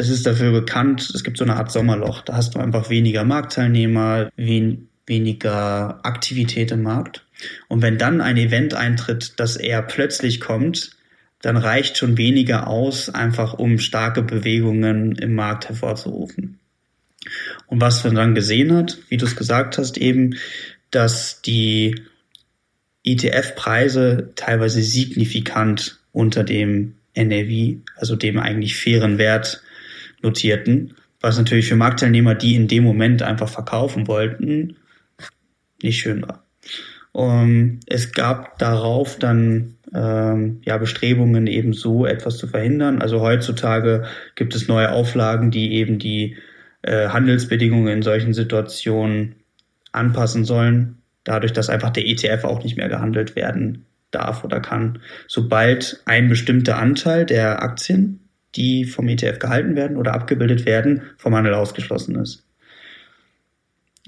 es 0.00 0.08
ist 0.08 0.26
dafür 0.26 0.50
bekannt, 0.50 1.12
es 1.14 1.22
gibt 1.22 1.36
so 1.36 1.44
eine 1.44 1.56
Art 1.56 1.70
Sommerloch. 1.70 2.22
Da 2.22 2.34
hast 2.34 2.54
du 2.54 2.58
einfach 2.58 2.88
weniger 2.88 3.22
Marktteilnehmer, 3.22 4.30
wen, 4.34 4.88
weniger 5.06 6.00
Aktivität 6.04 6.72
im 6.72 6.82
Markt. 6.82 7.26
Und 7.68 7.82
wenn 7.82 7.98
dann 7.98 8.22
ein 8.22 8.38
Event 8.38 8.72
eintritt, 8.72 9.34
das 9.36 9.56
eher 9.56 9.82
plötzlich 9.82 10.40
kommt, 10.40 10.92
dann 11.42 11.58
reicht 11.58 11.98
schon 11.98 12.16
weniger 12.16 12.66
aus, 12.66 13.10
einfach 13.10 13.54
um 13.54 13.78
starke 13.78 14.22
Bewegungen 14.22 15.16
im 15.16 15.34
Markt 15.34 15.68
hervorzurufen. 15.68 16.58
Und 17.66 17.80
was 17.82 18.02
man 18.04 18.14
dann 18.14 18.34
gesehen 18.34 18.74
hat, 18.74 18.98
wie 19.10 19.18
du 19.18 19.26
es 19.26 19.36
gesagt 19.36 19.76
hast, 19.76 19.98
eben, 19.98 20.36
dass 20.90 21.42
die 21.42 22.02
ETF-Preise 23.04 24.32
teilweise 24.34 24.82
signifikant 24.82 25.98
unter 26.12 26.42
dem 26.42 26.94
NAV, 27.14 27.82
also 27.96 28.16
dem 28.16 28.38
eigentlich 28.38 28.76
fairen 28.76 29.18
Wert 29.18 29.62
notierten, 30.22 30.94
was 31.20 31.38
natürlich 31.38 31.68
für 31.68 31.76
Marktteilnehmer, 31.76 32.34
die 32.34 32.54
in 32.54 32.68
dem 32.68 32.84
Moment 32.84 33.22
einfach 33.22 33.48
verkaufen 33.48 34.06
wollten, 34.08 34.76
nicht 35.82 36.00
schön 36.00 36.22
war. 36.22 36.44
Um, 37.12 37.80
es 37.86 38.12
gab 38.12 38.58
darauf 38.58 39.18
dann 39.18 39.74
ähm, 39.92 40.60
ja 40.64 40.78
Bestrebungen, 40.78 41.46
eben 41.46 41.72
so 41.72 42.06
etwas 42.06 42.36
zu 42.36 42.46
verhindern. 42.46 43.02
Also 43.02 43.20
heutzutage 43.20 44.04
gibt 44.36 44.54
es 44.54 44.68
neue 44.68 44.92
Auflagen, 44.92 45.50
die 45.50 45.74
eben 45.74 45.98
die 45.98 46.36
äh, 46.82 47.08
Handelsbedingungen 47.08 47.88
in 47.88 48.02
solchen 48.02 48.32
Situationen 48.32 49.36
anpassen 49.92 50.44
sollen, 50.44 50.98
dadurch, 51.24 51.52
dass 51.52 51.68
einfach 51.68 51.90
der 51.90 52.06
ETF 52.06 52.44
auch 52.44 52.62
nicht 52.62 52.76
mehr 52.76 52.88
gehandelt 52.88 53.34
werden 53.34 53.86
darf 54.12 54.44
oder 54.44 54.60
kann. 54.60 55.00
Sobald 55.26 56.02
ein 56.04 56.28
bestimmter 56.28 56.78
Anteil 56.78 57.26
der 57.26 57.62
Aktien 57.62 58.20
die 58.56 58.84
vom 58.84 59.08
ETF 59.08 59.38
gehalten 59.38 59.76
werden 59.76 59.96
oder 59.96 60.14
abgebildet 60.14 60.66
werden, 60.66 61.02
vom 61.16 61.34
Handel 61.34 61.54
ausgeschlossen 61.54 62.16
ist. 62.16 62.44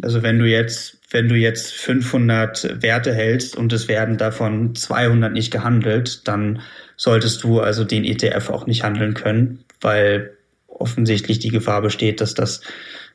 Also 0.01 0.23
wenn 0.23 0.39
du 0.39 0.47
jetzt, 0.47 0.99
wenn 1.11 1.29
du 1.29 1.37
jetzt 1.37 1.73
500 1.75 2.83
Werte 2.83 3.15
hältst 3.15 3.57
und 3.57 3.73
es 3.73 3.89
werden 3.89 4.17
davon 4.17 4.75
200 4.75 5.33
nicht 5.33 5.53
gehandelt, 5.53 6.27
dann 6.27 6.61
solltest 6.97 7.45
du 7.45 7.61
also 7.61 7.85
den 7.85 8.05
ETF 8.05 8.51
auch 8.51 8.67
nicht 8.67 8.83
handeln 8.85 9.15
können, 9.15 9.65
weil 9.81 10.33
offensichtlich 10.67 11.39
die 11.39 11.51
Gefahr 11.51 11.83
besteht, 11.83 12.21
dass 12.21 12.35
das 12.35 12.63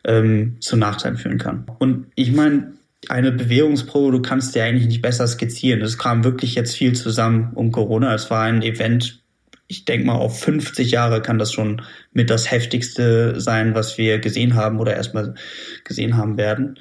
ähm, 0.06 0.58
zu 0.60 0.78
Nachteilen 0.78 1.18
führen 1.18 1.40
kann. 1.40 1.66
Und 1.80 2.08
ich 2.16 2.32
meine, 2.32 2.74
eine 3.10 3.32
Bewährungsprobe, 3.32 4.12
du 4.12 4.22
kannst 4.22 4.56
dir 4.56 4.64
eigentlich 4.64 4.88
nicht 4.88 5.02
besser 5.02 5.28
skizzieren. 5.28 5.82
Es 5.82 5.98
kam 5.98 6.24
wirklich 6.24 6.56
jetzt 6.56 6.76
viel 6.76 6.94
zusammen 6.94 7.52
um 7.56 7.72
Corona. 7.72 8.14
Es 8.14 8.30
war 8.30 8.44
ein 8.44 8.62
Event, 8.62 9.22
ich 9.68 9.86
denke 9.86 10.06
mal, 10.06 10.16
auf 10.16 10.40
50 10.42 10.92
Jahre 10.92 11.22
kann 11.22 11.40
das 11.40 11.52
schon 11.52 11.82
mit 12.14 12.30
das 12.30 12.50
heftigste 12.50 13.40
sein, 13.40 13.76
was 13.76 13.98
wir 13.98 14.20
gesehen 14.20 14.56
haben 14.56 14.80
oder 14.80 14.96
erstmal 14.96 15.36
gesehen 15.84 16.18
haben 16.18 16.38
werden. 16.38 16.80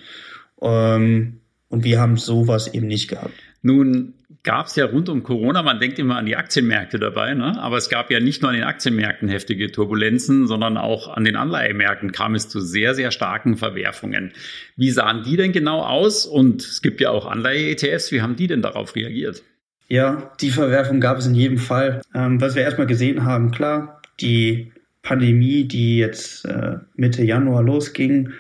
Ähm, 0.62 1.40
und 1.68 1.84
wir 1.84 2.00
haben 2.00 2.16
sowas 2.16 2.72
eben 2.72 2.86
nicht 2.86 3.08
gehabt. 3.08 3.34
Nun 3.62 4.14
gab 4.44 4.66
es 4.66 4.76
ja 4.76 4.84
rund 4.84 5.08
um 5.08 5.24
Corona, 5.24 5.64
man 5.64 5.80
denkt 5.80 5.98
immer 5.98 6.16
an 6.16 6.26
die 6.26 6.36
Aktienmärkte 6.36 7.00
dabei, 7.00 7.34
ne? 7.34 7.60
aber 7.60 7.76
es 7.76 7.88
gab 7.88 8.12
ja 8.12 8.20
nicht 8.20 8.42
nur 8.42 8.52
an 8.52 8.56
den 8.56 8.64
Aktienmärkten 8.64 9.28
heftige 9.28 9.72
Turbulenzen, 9.72 10.46
sondern 10.46 10.76
auch 10.76 11.08
an 11.08 11.24
den 11.24 11.34
Anleihemärkten 11.34 12.12
kam 12.12 12.36
es 12.36 12.48
zu 12.48 12.60
sehr, 12.60 12.94
sehr 12.94 13.10
starken 13.10 13.56
Verwerfungen. 13.56 14.32
Wie 14.76 14.92
sahen 14.92 15.24
die 15.24 15.36
denn 15.36 15.50
genau 15.50 15.82
aus? 15.82 16.26
Und 16.26 16.62
es 16.62 16.80
gibt 16.80 17.00
ja 17.00 17.10
auch 17.10 17.26
Anleihe-ETFs, 17.26 18.12
wie 18.12 18.22
haben 18.22 18.36
die 18.36 18.46
denn 18.46 18.62
darauf 18.62 18.94
reagiert? 18.94 19.42
Ja, 19.88 20.30
die 20.40 20.50
Verwerfung 20.50 21.00
gab 21.00 21.18
es 21.18 21.26
in 21.26 21.34
jedem 21.34 21.58
Fall. 21.58 22.02
Ähm, 22.14 22.40
was 22.40 22.54
wir 22.54 22.62
erstmal 22.62 22.86
gesehen 22.86 23.24
haben, 23.24 23.52
klar, 23.52 24.00
die 24.20 24.72
Pandemie, 25.02 25.64
die 25.64 25.98
jetzt 25.98 26.44
äh, 26.44 26.78
Mitte 26.96 27.22
Januar 27.22 27.62
losging, 27.62 28.30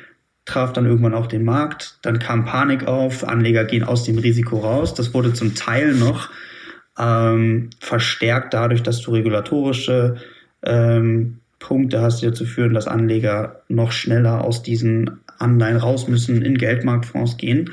traf 0.44 0.72
dann 0.72 0.86
irgendwann 0.86 1.14
auch 1.14 1.26
den 1.26 1.44
Markt. 1.44 1.98
Dann 2.02 2.18
kam 2.18 2.44
Panik 2.44 2.86
auf, 2.86 3.26
Anleger 3.26 3.64
gehen 3.64 3.84
aus 3.84 4.04
dem 4.04 4.18
Risiko 4.18 4.58
raus. 4.58 4.94
Das 4.94 5.14
wurde 5.14 5.32
zum 5.32 5.54
Teil 5.54 5.94
noch 5.94 6.30
ähm, 6.98 7.70
verstärkt 7.78 8.54
dadurch, 8.54 8.82
dass 8.82 9.00
du 9.02 9.12
regulatorische 9.12 10.16
ähm, 10.62 11.38
Punkte 11.58 12.00
hast, 12.00 12.22
die 12.22 12.26
dazu 12.26 12.44
führen, 12.44 12.74
dass 12.74 12.86
Anleger 12.86 13.62
noch 13.68 13.92
schneller 13.92 14.44
aus 14.44 14.62
diesen 14.62 15.20
Anleihen 15.38 15.76
raus 15.76 16.08
müssen, 16.08 16.42
in 16.42 16.58
Geldmarktfonds 16.58 17.36
gehen. 17.36 17.70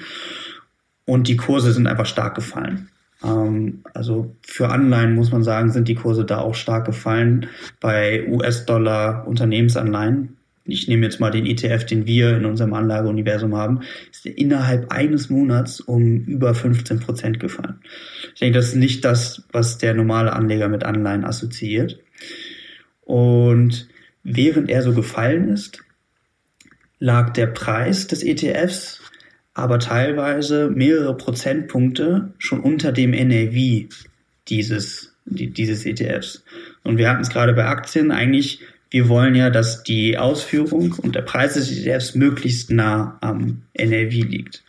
Und 1.05 1.27
die 1.27 1.37
Kurse 1.37 1.71
sind 1.71 1.87
einfach 1.87 2.05
stark 2.05 2.35
gefallen. 2.35 2.89
Ähm, 3.23 3.83
also 3.93 4.35
für 4.41 4.69
Anleihen 4.69 5.15
muss 5.15 5.31
man 5.31 5.43
sagen, 5.43 5.71
sind 5.71 5.87
die 5.87 5.95
Kurse 5.95 6.25
da 6.25 6.39
auch 6.39 6.55
stark 6.55 6.85
gefallen. 6.85 7.47
Bei 7.79 8.27
US-Dollar 8.27 9.27
Unternehmensanleihen 9.27 10.37
ich 10.65 10.87
nehme 10.87 11.05
jetzt 11.05 11.19
mal 11.19 11.31
den 11.31 11.45
ETF, 11.45 11.85
den 11.85 12.05
wir 12.05 12.37
in 12.37 12.45
unserem 12.45 12.73
Anlageuniversum 12.73 13.55
haben, 13.55 13.81
ist 14.11 14.25
innerhalb 14.25 14.91
eines 14.91 15.29
Monats 15.29 15.81
um 15.81 16.23
über 16.23 16.55
15 16.55 16.99
Prozent 17.01 17.39
gefallen. 17.39 17.81
Ich 18.33 18.39
denke, 18.39 18.57
das 18.57 18.69
ist 18.69 18.75
nicht 18.75 19.03
das, 19.03 19.43
was 19.51 19.77
der 19.77 19.93
normale 19.93 20.31
Anleger 20.31 20.69
mit 20.69 20.83
Anleihen 20.83 21.25
assoziiert. 21.25 21.99
Und 23.01 23.89
während 24.23 24.69
er 24.69 24.81
so 24.83 24.93
gefallen 24.93 25.49
ist, 25.49 25.83
lag 26.99 27.31
der 27.33 27.47
Preis 27.47 28.07
des 28.07 28.23
ETFs 28.23 29.01
aber 29.53 29.79
teilweise 29.79 30.69
mehrere 30.69 31.15
Prozentpunkte 31.15 32.33
schon 32.37 32.59
unter 32.59 32.91
dem 32.91 33.11
NAV 33.11 33.89
dieses, 34.47 35.13
dieses 35.25 35.85
ETFs. 35.85 36.43
Und 36.83 36.97
wir 36.97 37.09
hatten 37.09 37.21
es 37.21 37.29
gerade 37.29 37.53
bei 37.53 37.65
Aktien 37.65 38.11
eigentlich 38.11 38.61
wir 38.93 39.09
wollen 39.09 39.33
ja, 39.33 39.49
dass 39.49 39.81
die 39.81 40.19
Ausführung 40.19 40.91
und 40.91 41.15
der 41.15 41.23
Preis 41.23 41.55
des 41.55 41.71
ETFs 41.71 42.13
möglichst 42.13 42.69
nah 42.69 43.17
am 43.21 43.63
NAV 43.75 44.11
liegt. 44.11 44.63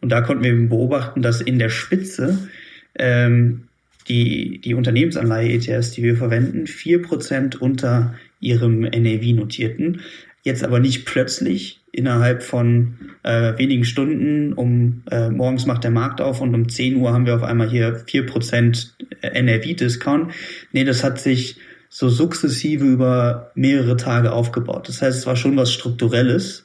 Und 0.00 0.08
da 0.10 0.20
konnten 0.20 0.42
wir 0.42 0.68
beobachten, 0.68 1.22
dass 1.22 1.40
in 1.40 1.60
der 1.60 1.68
Spitze 1.68 2.48
ähm, 2.96 3.68
die, 4.08 4.60
die 4.60 4.74
Unternehmensanleihe-ETFs, 4.74 5.92
die 5.92 6.02
wir 6.02 6.16
verwenden, 6.16 6.66
vier 6.66 7.02
Prozent 7.02 7.62
unter 7.62 8.16
ihrem 8.40 8.80
NAV 8.80 9.36
notierten. 9.36 10.00
Jetzt 10.42 10.64
aber 10.64 10.80
nicht 10.80 11.04
plötzlich 11.04 11.77
innerhalb 11.92 12.42
von 12.42 12.98
äh, 13.22 13.56
wenigen 13.58 13.84
Stunden, 13.84 14.52
um 14.52 15.02
äh, 15.10 15.30
morgens 15.30 15.66
macht 15.66 15.84
der 15.84 15.90
Markt 15.90 16.20
auf 16.20 16.40
und 16.40 16.54
um 16.54 16.68
10 16.68 16.96
Uhr 16.96 17.12
haben 17.12 17.26
wir 17.26 17.34
auf 17.34 17.42
einmal 17.42 17.68
hier 17.68 17.96
vier 18.06 18.26
Prozent 18.26 18.96
NAV-Discount. 19.22 20.32
Nee, 20.72 20.84
das 20.84 21.02
hat 21.02 21.18
sich 21.18 21.58
so 21.88 22.08
sukzessive 22.08 22.84
über 22.84 23.50
mehrere 23.54 23.96
Tage 23.96 24.32
aufgebaut. 24.32 24.88
Das 24.88 25.00
heißt, 25.00 25.18
es 25.18 25.26
war 25.26 25.36
schon 25.36 25.56
was 25.56 25.72
Strukturelles. 25.72 26.64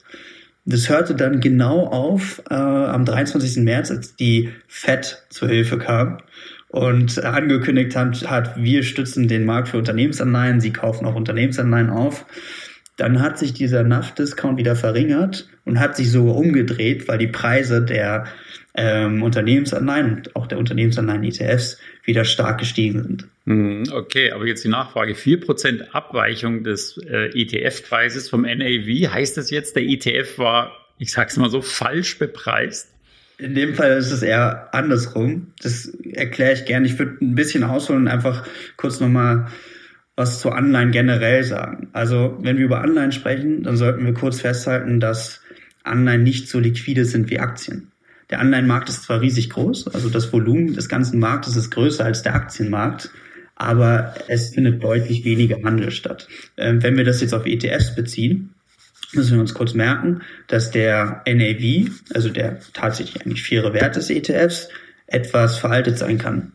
Das 0.65 0.89
hörte 0.89 1.15
dann 1.15 1.41
genau 1.41 1.87
auf 1.87 2.41
äh, 2.49 2.53
am 2.53 3.05
23. 3.05 3.63
März, 3.63 3.91
als 3.91 4.15
die 4.15 4.49
FED 4.67 5.25
zur 5.29 5.49
Hilfe 5.49 5.77
kam 5.77 6.19
und 6.69 7.23
angekündigt 7.23 7.95
hat, 7.95 8.29
hat, 8.29 8.55
wir 8.57 8.83
stützen 8.83 9.27
den 9.27 9.45
Markt 9.45 9.69
für 9.69 9.77
Unternehmensanleihen, 9.77 10.59
sie 10.59 10.73
kaufen 10.73 11.05
auch 11.05 11.15
Unternehmensanleihen 11.15 11.89
auf. 11.89 12.25
Dann 12.97 13.21
hat 13.21 13.39
sich 13.39 13.53
dieser 13.53 13.83
NAV-Discount 13.83 14.57
wieder 14.57 14.75
verringert 14.75 15.47
und 15.65 15.79
hat 15.79 15.95
sich 15.95 16.11
sogar 16.11 16.35
umgedreht, 16.35 17.07
weil 17.07 17.17
die 17.17 17.27
Preise 17.27 17.81
der 17.81 18.25
ähm, 18.75 19.23
Unternehmensanleihen 19.23 20.13
und 20.15 20.35
auch 20.35 20.47
der 20.47 20.57
Unternehmensanleihen-ETFs 20.57 21.79
wieder 22.03 22.25
stark 22.25 22.59
gestiegen 22.59 23.03
sind. 23.03 23.27
Hm, 23.45 23.83
okay, 23.91 24.31
aber 24.31 24.45
jetzt 24.45 24.63
die 24.63 24.69
Nachfrage. 24.69 25.13
4% 25.13 25.91
Abweichung 25.91 26.63
des 26.63 26.97
äh, 26.97 27.29
ETF-Preises 27.29 28.29
vom 28.29 28.41
NAV. 28.43 29.11
Heißt 29.11 29.37
das 29.37 29.49
jetzt, 29.49 29.75
der 29.75 29.83
ETF 29.83 30.37
war, 30.37 30.71
ich 30.97 31.11
sag's 31.11 31.37
mal 31.37 31.49
so, 31.49 31.61
falsch 31.61 32.17
bepreist? 32.19 32.89
In 33.37 33.55
dem 33.55 33.73
Fall 33.73 33.97
ist 33.97 34.11
es 34.11 34.21
eher 34.21 34.73
andersrum. 34.73 35.53
Das 35.61 35.85
erkläre 36.13 36.53
ich 36.53 36.65
gerne. 36.65 36.85
Ich 36.85 36.97
würde 36.97 37.17
ein 37.21 37.35
bisschen 37.35 37.63
ausholen 37.63 38.03
und 38.03 38.07
einfach 38.07 38.47
kurz 38.77 38.99
nochmal 38.99 39.47
was 40.15 40.39
zu 40.39 40.51
Anleihen 40.51 40.91
generell 40.91 41.43
sagen. 41.43 41.89
Also, 41.93 42.37
wenn 42.41 42.57
wir 42.57 42.65
über 42.65 42.81
Anleihen 42.81 43.11
sprechen, 43.11 43.63
dann 43.63 43.77
sollten 43.77 44.05
wir 44.05 44.13
kurz 44.13 44.41
festhalten, 44.41 44.99
dass 44.99 45.41
Anleihen 45.83 46.23
nicht 46.23 46.47
so 46.47 46.59
liquide 46.59 47.05
sind 47.05 47.29
wie 47.29 47.39
Aktien. 47.39 47.91
Der 48.29 48.39
Anleihenmarkt 48.39 48.89
ist 48.89 49.03
zwar 49.03 49.21
riesig 49.21 49.49
groß, 49.49 49.89
also 49.89 50.09
das 50.09 50.31
Volumen 50.31 50.73
des 50.73 50.89
ganzen 50.89 51.19
Marktes 51.19 51.55
ist 51.55 51.71
größer 51.71 52.05
als 52.05 52.23
der 52.23 52.35
Aktienmarkt, 52.35 53.11
aber 53.55 54.15
es 54.27 54.53
findet 54.53 54.83
deutlich 54.83 55.25
weniger 55.25 55.57
Handel 55.63 55.91
statt. 55.91 56.27
Ähm, 56.57 56.81
wenn 56.81 56.97
wir 56.97 57.03
das 57.03 57.21
jetzt 57.21 57.33
auf 57.33 57.45
ETFs 57.45 57.95
beziehen, 57.95 58.53
müssen 59.13 59.33
wir 59.33 59.41
uns 59.41 59.53
kurz 59.53 59.73
merken, 59.73 60.21
dass 60.47 60.71
der 60.71 61.21
NAV, 61.27 61.91
also 62.13 62.29
der 62.29 62.59
tatsächlich 62.73 63.21
eigentlich 63.21 63.43
faire 63.43 63.73
Wert 63.73 63.95
des 63.95 64.09
ETFs, 64.09 64.69
etwas 65.07 65.59
veraltet 65.59 65.97
sein 65.97 66.17
kann. 66.17 66.53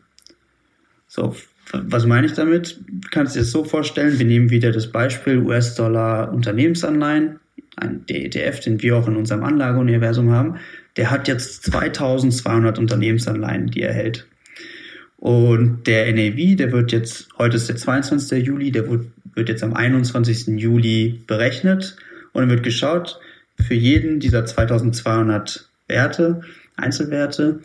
So, 1.07 1.35
was 1.71 2.05
meine 2.05 2.27
ich 2.27 2.33
damit? 2.33 2.79
Du 2.87 3.09
kannst 3.11 3.35
dir 3.35 3.39
das 3.39 3.51
so 3.51 3.63
vorstellen, 3.63 4.17
wir 4.17 4.25
nehmen 4.25 4.49
wieder 4.49 4.71
das 4.71 4.91
Beispiel 4.91 5.39
US-Dollar 5.39 6.33
Unternehmensanleihen, 6.33 7.39
ein 7.75 8.03
ETF, 8.07 8.59
den 8.59 8.81
wir 8.81 8.97
auch 8.97 9.07
in 9.07 9.15
unserem 9.15 9.43
Anlageuniversum 9.43 10.31
haben, 10.31 10.57
der 10.97 11.11
hat 11.11 11.27
jetzt 11.27 11.63
2200 11.63 12.79
Unternehmensanleihen, 12.79 13.67
die 13.67 13.81
er 13.81 13.93
hält. 13.93 14.27
Und 15.17 15.85
der 15.87 16.11
NAV, 16.13 16.55
der 16.55 16.71
wird 16.71 16.91
jetzt, 16.91 17.29
heute 17.37 17.57
ist 17.57 17.69
der 17.69 17.75
22. 17.75 18.45
Juli, 18.45 18.71
der 18.71 18.89
wird, 18.89 19.49
jetzt 19.49 19.63
am 19.63 19.73
21. 19.73 20.59
Juli 20.59 21.23
berechnet 21.27 21.97
und 22.33 22.49
wird 22.49 22.63
geschaut, 22.63 23.19
für 23.55 23.73
jeden 23.73 24.19
dieser 24.19 24.45
2200 24.45 25.69
Werte, 25.87 26.41
Einzelwerte, 26.77 27.59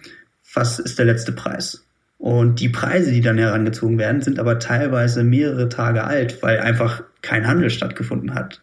was 0.52 0.78
ist 0.78 0.99
der 0.99 1.06
letzte 1.06 1.32
Preis? 1.32 1.83
Und 2.25 2.61
die 2.61 2.71
Preise, 2.71 3.12
die 3.12 3.21
dann 3.21 3.37
herangezogen 3.37 3.99
werden, 3.99 4.23
sind 4.23 4.38
aber 4.38 4.59
teilweise 4.59 5.23
mehrere 5.25 5.69
Tage 5.69 6.04
alt, 6.04 6.43
weil 6.43 6.59
einfach 6.59 7.02
kein 7.21 7.47
Handel 7.47 7.69
stattgefunden 7.69 8.33
hat. 8.35 8.62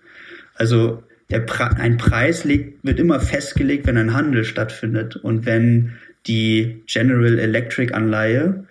Also 0.56 1.03
Pre 1.46 1.70
ein 1.77 1.98
Preis 1.98 2.44
legt, 2.44 2.84
wird 2.84 3.00
immer 3.00 3.20
festgelegt, 3.20 3.86
wenn 3.86 3.98
ein 3.98 4.15
Handel 4.15 4.46
stattfindet. 4.46 5.15
Und 5.15 5.46
wenn 5.46 5.91
die 6.25 6.82
General 6.88 7.38
Electric 7.38 7.94
Anleihe 7.94 8.63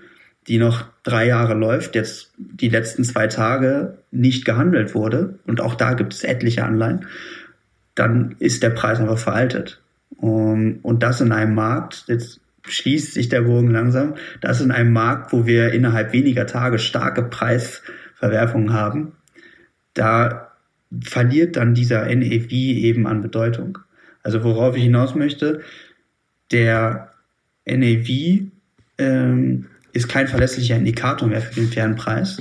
die 0.49 0.59
noch 0.59 0.87
drei 1.05 1.29
Jahre 1.29 1.55
läuft, 1.55 1.95
jetzt 1.95 2.33
die 2.37 2.69
letzten 2.69 3.05
zwei 3.05 3.29
Tage 3.29 3.99
nicht 4.11 4.45
gehandelt 4.45 4.97
wurde, 4.97 5.39
und 5.47 5.61
auch 5.61 5.77
da 5.77 5.93
gibt 5.93 6.15
es 6.15 6.25
etliche 6.25 6.65
Anleihen, 6.65 7.07
dann 7.95 8.35
ist 8.41 8.65
der 8.65 8.71
Preis 8.71 8.99
einfach 8.99 9.19
veraltet. 9.19 9.81
Und, 10.17 10.81
und 10.83 11.05
das 11.05 11.21
in 11.21 11.31
einem 11.31 11.55
Markt, 11.55 12.07
jetzt 12.09 12.41
schließt 12.63 13.15
sich 13.15 13.29
der 13.29 13.43
Bogen 13.43 13.71
langsam, 13.71 14.15
das 14.41 14.61
in 14.61 14.71
einem 14.71 14.93
Markt, 14.93 15.33
wo 15.33 15.47
wir 15.47 15.73
innerhalb 15.73 16.13
weniger 16.13 16.47
Tage 16.47 16.79
starke 16.79 17.23
Preisverwerfungen 17.23 18.73
haben, 18.73 19.13
da 19.95 20.53
verliert 21.03 21.57
dann 21.57 21.75
dieser 21.75 22.05
NAV 22.05 22.51
eben 22.51 23.07
an 23.07 23.23
Bedeutung. 23.23 23.79
Also 24.23 24.45
worauf 24.45 24.77
ich 24.77 24.83
hinaus 24.83 25.15
möchte, 25.15 25.63
der 26.51 27.13
NAV 27.65 28.09
ähm, 28.99 29.67
ist 29.93 30.09
kein 30.09 30.29
verlässlicher 30.29 30.77
Indikator 30.77 31.29
mehr 31.29 31.41
für 31.41 31.55
den 31.55 31.71
fairen 31.71 31.97
Preis. 31.97 32.39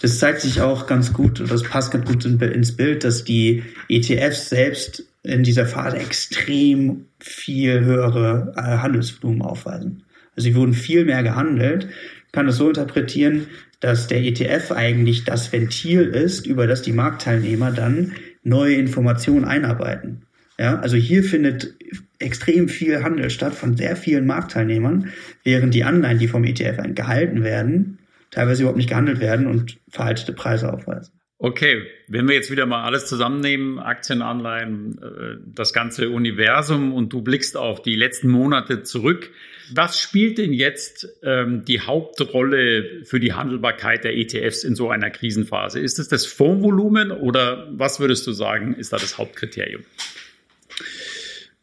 Das 0.00 0.18
zeigt 0.18 0.40
sich 0.40 0.60
auch 0.60 0.86
ganz 0.86 1.12
gut, 1.12 1.42
das 1.50 1.62
passt 1.62 1.92
ganz 1.92 2.06
gut 2.06 2.24
ins 2.24 2.76
Bild, 2.76 3.04
dass 3.04 3.24
die 3.24 3.64
ETFs 3.88 4.48
selbst 4.48 5.04
in 5.22 5.42
dieser 5.42 5.66
Phase 5.66 5.98
extrem 5.98 7.06
viel 7.18 7.80
höhere 7.84 8.54
äh, 8.56 8.60
Handelsvolumen 8.60 9.42
aufweisen. 9.42 10.04
Also 10.36 10.48
sie 10.48 10.54
wurden 10.54 10.72
viel 10.72 11.04
mehr 11.04 11.22
gehandelt. 11.22 11.88
Ich 12.26 12.32
kann 12.32 12.48
es 12.48 12.56
so 12.56 12.68
interpretieren, 12.68 13.46
dass 13.80 14.06
der 14.06 14.22
ETF 14.22 14.72
eigentlich 14.72 15.24
das 15.24 15.52
Ventil 15.52 16.02
ist, 16.02 16.46
über 16.46 16.66
das 16.66 16.82
die 16.82 16.92
Marktteilnehmer 16.92 17.72
dann 17.72 18.12
neue 18.42 18.76
Informationen 18.76 19.44
einarbeiten. 19.44 20.22
Ja, 20.58 20.78
also 20.78 20.96
hier 20.96 21.24
findet 21.24 21.74
extrem 22.18 22.68
viel 22.68 23.02
Handel 23.02 23.30
statt 23.30 23.54
von 23.54 23.76
sehr 23.76 23.96
vielen 23.96 24.26
Marktteilnehmern, 24.26 25.08
während 25.42 25.74
die 25.74 25.84
Anleihen, 25.84 26.18
die 26.18 26.28
vom 26.28 26.44
ETF 26.44 26.94
gehalten 26.94 27.42
werden, 27.42 27.98
teilweise 28.30 28.62
überhaupt 28.62 28.76
nicht 28.76 28.90
gehandelt 28.90 29.20
werden 29.20 29.46
und 29.46 29.78
veraltete 29.88 30.34
Preise 30.34 30.72
aufweisen. 30.72 31.12
Okay, 31.42 31.86
wenn 32.06 32.28
wir 32.28 32.34
jetzt 32.34 32.50
wieder 32.50 32.66
mal 32.66 32.84
alles 32.84 33.06
zusammennehmen, 33.06 33.78
Aktien, 33.78 34.20
Anleihen, 34.20 35.00
äh, 35.02 35.42
das 35.46 35.72
ganze 35.72 36.10
Universum 36.10 36.92
und 36.92 37.14
du 37.14 37.22
blickst 37.22 37.56
auf 37.56 37.80
die 37.80 37.94
letzten 37.94 38.28
Monate 38.28 38.82
zurück, 38.82 39.30
was 39.72 39.98
spielt 39.98 40.36
denn 40.36 40.52
jetzt 40.52 41.08
ähm, 41.22 41.64
die 41.64 41.80
Hauptrolle 41.80 43.06
für 43.06 43.20
die 43.20 43.32
Handelbarkeit 43.32 44.04
der 44.04 44.18
ETFs 44.18 44.64
in 44.64 44.74
so 44.74 44.90
einer 44.90 45.08
Krisenphase? 45.08 45.80
Ist 45.80 45.98
es 45.98 46.08
das 46.08 46.26
Fondsvolumen 46.26 47.10
oder 47.10 47.68
was 47.70 48.00
würdest 48.00 48.26
du 48.26 48.32
sagen, 48.32 48.74
ist 48.74 48.92
da 48.92 48.98
das 48.98 49.16
Hauptkriterium? 49.16 49.82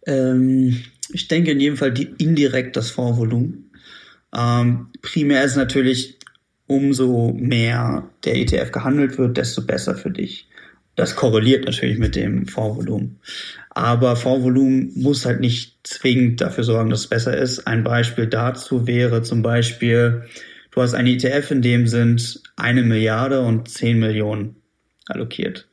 Ähm, 0.08 0.86
ich 1.14 1.28
denke 1.28 1.52
in 1.52 1.60
jedem 1.60 1.78
Fall 1.78 1.92
die, 1.92 2.10
indirekt 2.18 2.78
das 2.78 2.90
Fondsvolumen. 2.90 3.70
Ähm, 4.36 4.88
primär 5.04 5.44
ist 5.44 5.56
natürlich 5.56 6.17
umso 6.68 7.34
mehr 7.34 8.10
der 8.26 8.36
ETF 8.36 8.72
gehandelt 8.72 9.18
wird, 9.18 9.38
desto 9.38 9.66
besser 9.66 9.96
für 9.96 10.12
dich. 10.12 10.48
Das 10.96 11.16
korreliert 11.16 11.66
natürlich 11.66 11.98
mit 11.98 12.16
dem 12.16 12.48
Fondsvolumen. 12.48 13.20
Aber 13.70 14.16
Fondsvolumen 14.16 14.92
muss 14.96 15.26
halt 15.26 15.40
nicht 15.40 15.78
zwingend 15.84 16.42
dafür 16.42 16.64
sorgen, 16.64 16.90
dass 16.90 17.02
es 17.02 17.08
besser 17.08 17.38
ist. 17.38 17.68
Ein 17.68 17.84
Beispiel 17.84 18.28
dazu 18.28 18.88
wäre 18.88 19.22
zum 19.22 19.44
Beispiel, 19.44 20.24
du 20.72 20.82
hast 20.82 20.94
einen 20.94 21.08
ETF, 21.08 21.52
in 21.52 21.62
dem 21.62 21.88
sind 21.88 22.42
eine 22.56 22.82
Milliarde 22.82 23.42
und 23.42 23.70
zehn 23.70 24.00
Millionen 24.00 24.56
allokiert. 25.08 25.68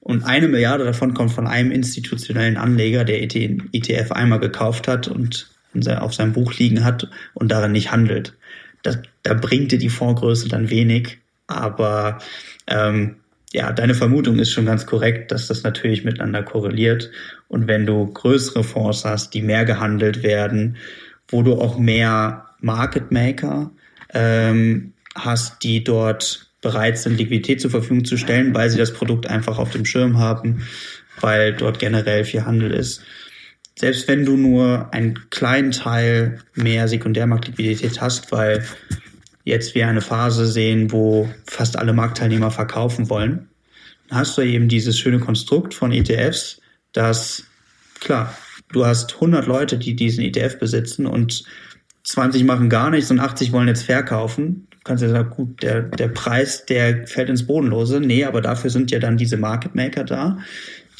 Und 0.00 0.24
eine 0.24 0.48
Milliarde 0.48 0.84
davon 0.84 1.12
kommt 1.12 1.32
von 1.32 1.46
einem 1.46 1.70
institutionellen 1.70 2.56
Anleger, 2.56 3.04
der 3.04 3.22
ETF 3.22 4.12
einmal 4.12 4.40
gekauft 4.40 4.88
hat 4.88 5.08
und 5.08 5.50
auf 5.86 6.14
seinem 6.14 6.32
Buch 6.32 6.54
liegen 6.54 6.82
hat 6.84 7.08
und 7.34 7.52
darin 7.52 7.72
nicht 7.72 7.92
handelt 7.92 8.34
das, 8.82 8.98
da 9.22 9.34
bringt 9.34 9.72
dir 9.72 9.78
die 9.78 9.88
Fondsgröße 9.88 10.48
dann 10.48 10.70
wenig. 10.70 11.18
Aber 11.46 12.18
ähm, 12.66 13.16
ja, 13.52 13.72
deine 13.72 13.94
Vermutung 13.94 14.38
ist 14.38 14.52
schon 14.52 14.66
ganz 14.66 14.86
korrekt, 14.86 15.32
dass 15.32 15.48
das 15.48 15.62
natürlich 15.62 16.04
miteinander 16.04 16.42
korreliert. 16.42 17.10
Und 17.48 17.66
wenn 17.66 17.86
du 17.86 18.06
größere 18.06 18.62
Fonds 18.62 19.04
hast, 19.04 19.34
die 19.34 19.42
mehr 19.42 19.64
gehandelt 19.64 20.22
werden, 20.22 20.76
wo 21.28 21.42
du 21.42 21.54
auch 21.54 21.78
mehr 21.78 22.46
Market 22.60 23.10
Maker 23.10 23.70
ähm, 24.14 24.92
hast, 25.14 25.62
die 25.64 25.82
dort 25.82 26.46
bereit 26.62 26.98
sind, 26.98 27.18
Liquidität 27.18 27.60
zur 27.60 27.70
Verfügung 27.70 28.04
zu 28.04 28.16
stellen, 28.16 28.54
weil 28.54 28.70
sie 28.70 28.78
das 28.78 28.92
Produkt 28.92 29.26
einfach 29.26 29.58
auf 29.58 29.70
dem 29.70 29.84
Schirm 29.84 30.18
haben, 30.18 30.62
weil 31.20 31.54
dort 31.54 31.78
generell 31.78 32.24
viel 32.24 32.44
Handel 32.44 32.70
ist, 32.70 33.02
selbst 33.80 34.08
wenn 34.08 34.26
du 34.26 34.36
nur 34.36 34.92
einen 34.92 35.30
kleinen 35.30 35.70
Teil 35.70 36.40
mehr 36.54 36.86
Sekundärmarktliquidität 36.86 38.00
hast, 38.00 38.30
weil 38.30 38.62
jetzt 39.44 39.74
wir 39.74 39.88
eine 39.88 40.00
Phase 40.00 40.46
sehen, 40.46 40.92
wo 40.92 41.28
fast 41.46 41.78
alle 41.78 41.92
Marktteilnehmer 41.92 42.50
verkaufen 42.50 43.08
wollen, 43.10 43.48
hast 44.10 44.36
du 44.36 44.42
eben 44.42 44.68
dieses 44.68 44.98
schöne 44.98 45.18
Konstrukt 45.18 45.74
von 45.74 45.92
ETFs, 45.92 46.60
dass 46.92 47.44
klar, 48.00 48.36
du 48.72 48.84
hast 48.84 49.14
100 49.14 49.46
Leute, 49.46 49.78
die 49.78 49.94
diesen 49.94 50.24
ETF 50.24 50.58
besitzen 50.58 51.06
und 51.06 51.44
20 52.04 52.44
machen 52.44 52.68
gar 52.68 52.90
nichts 52.90 53.10
und 53.10 53.20
80 53.20 53.52
wollen 53.52 53.68
jetzt 53.68 53.84
verkaufen. 53.84 54.66
Du 54.70 54.78
kannst 54.84 55.02
ja 55.02 55.10
sagen, 55.10 55.30
gut, 55.30 55.62
der, 55.62 55.82
der 55.82 56.08
Preis, 56.08 56.64
der 56.64 57.06
fällt 57.06 57.28
ins 57.28 57.46
Bodenlose. 57.46 58.00
Nee, 58.00 58.24
aber 58.24 58.40
dafür 58.40 58.70
sind 58.70 58.90
ja 58.90 58.98
dann 58.98 59.18
diese 59.18 59.36
Market 59.36 59.74
Maker 59.74 60.04
da, 60.04 60.38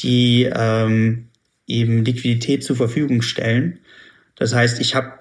die 0.00 0.48
ähm, 0.54 1.28
eben 1.66 2.04
Liquidität 2.04 2.62
zur 2.62 2.76
Verfügung 2.76 3.22
stellen. 3.22 3.78
Das 4.36 4.54
heißt, 4.54 4.80
ich 4.80 4.94
habe 4.94 5.12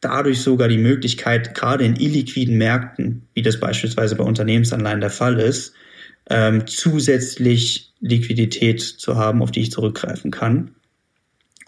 dadurch 0.00 0.40
sogar 0.40 0.68
die 0.68 0.78
Möglichkeit, 0.78 1.54
gerade 1.54 1.84
in 1.84 1.96
illiquiden 1.96 2.56
Märkten, 2.56 3.28
wie 3.34 3.42
das 3.42 3.60
beispielsweise 3.60 4.16
bei 4.16 4.24
Unternehmensanleihen 4.24 5.00
der 5.00 5.10
Fall 5.10 5.38
ist, 5.38 5.74
ähm, 6.28 6.66
zusätzlich 6.66 7.92
Liquidität 8.00 8.80
zu 8.80 9.16
haben, 9.16 9.42
auf 9.42 9.50
die 9.50 9.60
ich 9.60 9.70
zurückgreifen 9.70 10.30
kann. 10.30 10.74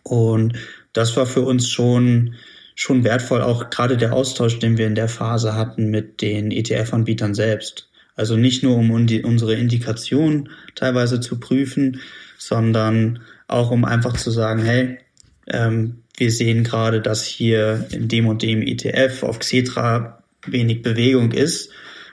Und 0.02 0.54
das 0.92 1.16
war 1.16 1.26
für 1.26 1.42
uns 1.42 1.68
schon, 1.68 2.34
schon 2.74 3.04
wertvoll, 3.04 3.42
auch 3.42 3.70
gerade 3.70 3.96
der 3.96 4.12
Austausch, 4.12 4.58
den 4.58 4.78
wir 4.78 4.86
in 4.86 4.94
der 4.94 5.08
Phase 5.08 5.54
hatten 5.54 5.90
mit 5.90 6.22
den 6.22 6.50
ETF-Anbietern 6.50 7.34
selbst. 7.34 7.88
Also 8.14 8.36
nicht 8.36 8.62
nur, 8.62 8.76
um 8.76 8.90
unsere 8.90 9.54
Indikation 9.54 10.50
teilweise 10.74 11.20
zu 11.20 11.40
prüfen, 11.40 12.00
sondern 12.38 13.20
auch 13.48 13.70
um 13.70 13.84
einfach 13.84 14.16
zu 14.16 14.30
sagen, 14.30 14.62
hey, 14.62 14.98
ähm, 15.46 16.02
wir 16.16 16.30
sehen 16.30 16.64
gerade, 16.64 17.00
dass 17.00 17.24
hier 17.24 17.86
in 17.90 18.08
dem 18.08 18.26
und 18.26 18.42
dem 18.42 18.62
ETF 18.62 19.22
auf 19.22 19.38
Xetra 19.38 20.22
wenig 20.46 20.82
Bewegung 20.82 21.32
ist. 21.32 21.70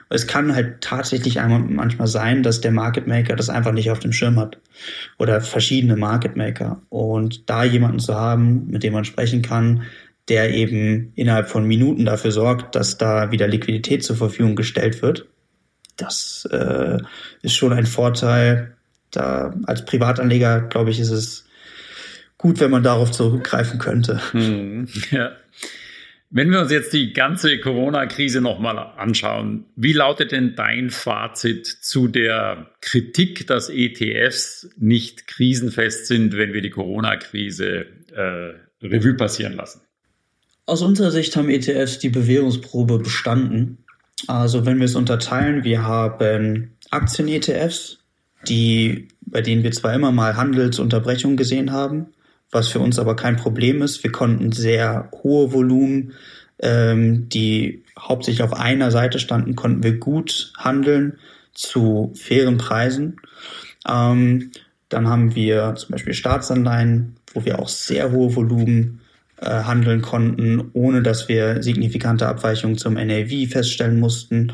Es 0.08 0.26
kann 0.26 0.54
halt 0.54 0.80
tatsächlich 0.80 1.36
manchmal 1.36 2.08
sein, 2.08 2.42
dass 2.42 2.60
der 2.60 2.72
Market 2.72 3.06
Maker 3.06 3.36
das 3.36 3.48
einfach 3.48 3.72
nicht 3.72 3.92
auf 3.92 4.00
dem 4.00 4.12
Schirm 4.12 4.40
hat. 4.40 4.58
Oder 5.18 5.40
verschiedene 5.40 5.96
Market 5.96 6.36
Maker. 6.36 6.82
Und 6.88 7.48
da 7.48 7.62
jemanden 7.62 8.00
zu 8.00 8.14
haben, 8.14 8.66
mit 8.68 8.82
dem 8.82 8.92
man 8.92 9.04
sprechen 9.04 9.42
kann, 9.42 9.82
der 10.28 10.52
eben 10.52 11.12
innerhalb 11.14 11.48
von 11.48 11.64
Minuten 11.64 12.04
dafür 12.04 12.32
sorgt, 12.32 12.74
dass 12.74 12.98
da 12.98 13.30
wieder 13.30 13.46
Liquidität 13.46 14.02
zur 14.02 14.16
Verfügung 14.16 14.56
gestellt 14.56 15.00
wird, 15.02 15.26
das 15.96 16.48
äh, 16.50 16.98
ist 17.42 17.56
schon 17.56 17.72
ein 17.72 17.86
Vorteil, 17.86 18.76
da 19.10 19.54
als 19.66 19.84
Privatanleger, 19.84 20.62
glaube 20.62 20.90
ich, 20.90 21.00
ist 21.00 21.10
es 21.10 21.46
gut, 22.40 22.58
wenn 22.58 22.70
man 22.70 22.82
darauf 22.82 23.10
zurückgreifen 23.10 23.78
könnte. 23.78 24.20
Hm, 24.32 24.88
ja. 25.10 25.32
Wenn 26.30 26.50
wir 26.50 26.60
uns 26.60 26.70
jetzt 26.70 26.92
die 26.94 27.12
ganze 27.12 27.58
Corona-Krise 27.58 28.40
nochmal 28.40 28.78
anschauen, 28.78 29.66
wie 29.76 29.92
lautet 29.92 30.32
denn 30.32 30.54
dein 30.54 30.88
Fazit 30.90 31.66
zu 31.66 32.08
der 32.08 32.70
Kritik, 32.80 33.46
dass 33.46 33.68
ETFs 33.68 34.70
nicht 34.78 35.26
krisenfest 35.26 36.06
sind, 36.06 36.36
wenn 36.36 36.52
wir 36.52 36.62
die 36.62 36.70
Corona-Krise 36.70 37.86
äh, 38.14 38.86
Revue 38.86 39.14
passieren 39.14 39.54
lassen? 39.54 39.82
Aus 40.64 40.80
unserer 40.80 41.10
Sicht 41.10 41.36
haben 41.36 41.50
ETFs 41.50 41.98
die 41.98 42.10
Bewährungsprobe 42.10 43.00
bestanden. 43.00 43.84
Also 44.26 44.64
wenn 44.64 44.78
wir 44.78 44.84
es 44.86 44.94
unterteilen, 44.94 45.64
wir 45.64 45.82
haben 45.82 46.76
Aktien-ETFs, 46.90 47.98
die, 48.48 49.08
bei 49.20 49.42
denen 49.42 49.62
wir 49.62 49.72
zwar 49.72 49.94
immer 49.94 50.12
mal 50.12 50.36
Handelsunterbrechungen 50.36 51.36
gesehen 51.36 51.72
haben, 51.72 52.06
was 52.50 52.68
für 52.68 52.80
uns 52.80 52.98
aber 52.98 53.16
kein 53.16 53.36
Problem 53.36 53.82
ist. 53.82 54.02
Wir 54.02 54.12
konnten 54.12 54.52
sehr 54.52 55.10
hohe 55.22 55.52
Volumen, 55.52 56.12
ähm, 56.60 57.28
die 57.28 57.84
hauptsächlich 57.98 58.42
auf 58.42 58.52
einer 58.52 58.90
Seite 58.90 59.18
standen, 59.18 59.56
konnten 59.56 59.82
wir 59.82 59.98
gut 59.98 60.52
handeln 60.58 61.18
zu 61.54 62.12
fairen 62.14 62.58
Preisen. 62.58 63.16
Ähm, 63.88 64.50
dann 64.88 65.08
haben 65.08 65.34
wir 65.34 65.74
zum 65.76 65.92
Beispiel 65.92 66.14
Staatsanleihen, 66.14 67.16
wo 67.32 67.44
wir 67.44 67.60
auch 67.60 67.68
sehr 67.68 68.10
hohe 68.10 68.34
Volumen 68.34 69.00
äh, 69.36 69.46
handeln 69.46 70.02
konnten, 70.02 70.70
ohne 70.72 71.02
dass 71.02 71.28
wir 71.28 71.62
signifikante 71.62 72.26
Abweichungen 72.26 72.76
zum 72.76 72.94
NAV 72.94 73.48
feststellen 73.50 74.00
mussten. 74.00 74.52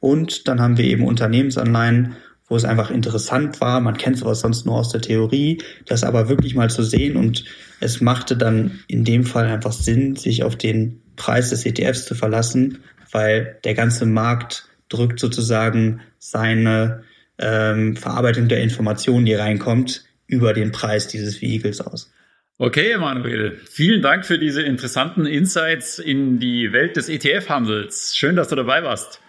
Und 0.00 0.48
dann 0.48 0.60
haben 0.60 0.76
wir 0.76 0.84
eben 0.84 1.06
Unternehmensanleihen, 1.06 2.16
wo 2.48 2.56
es 2.56 2.64
einfach 2.64 2.90
interessant 2.90 3.60
war. 3.60 3.80
Man 3.80 3.96
kennt 3.96 4.18
sowas 4.18 4.40
sonst 4.40 4.66
nur 4.66 4.76
aus 4.76 4.90
der 4.90 5.00
Theorie, 5.00 5.62
das 5.86 6.04
aber 6.04 6.28
wirklich 6.28 6.54
mal 6.54 6.70
zu 6.70 6.82
sehen 6.82 7.16
und 7.16 7.44
es 7.80 8.00
machte 8.00 8.36
dann 8.36 8.80
in 8.88 9.04
dem 9.04 9.24
Fall 9.24 9.46
einfach 9.46 9.72
Sinn, 9.72 10.16
sich 10.16 10.42
auf 10.42 10.56
den 10.56 11.00
Preis 11.16 11.50
des 11.50 11.66
ETFs 11.66 12.06
zu 12.06 12.14
verlassen, 12.14 12.78
weil 13.12 13.58
der 13.64 13.74
ganze 13.74 14.06
Markt 14.06 14.68
drückt 14.88 15.20
sozusagen 15.20 16.00
seine 16.18 17.02
ähm, 17.38 17.96
Verarbeitung 17.96 18.48
der 18.48 18.62
Informationen, 18.62 19.26
die 19.26 19.34
reinkommt, 19.34 20.04
über 20.26 20.52
den 20.52 20.72
Preis 20.72 21.08
dieses 21.08 21.40
Vehicles 21.40 21.80
aus. 21.80 22.12
Okay, 22.58 22.90
Emanuel, 22.90 23.56
vielen 23.70 24.02
Dank 24.02 24.26
für 24.26 24.38
diese 24.38 24.62
interessanten 24.62 25.26
Insights 25.26 26.00
in 26.00 26.40
die 26.40 26.72
Welt 26.72 26.96
des 26.96 27.08
ETF-Handels. 27.08 28.16
Schön, 28.16 28.34
dass 28.34 28.48
du 28.48 28.56
dabei 28.56 28.82
warst. 28.82 29.20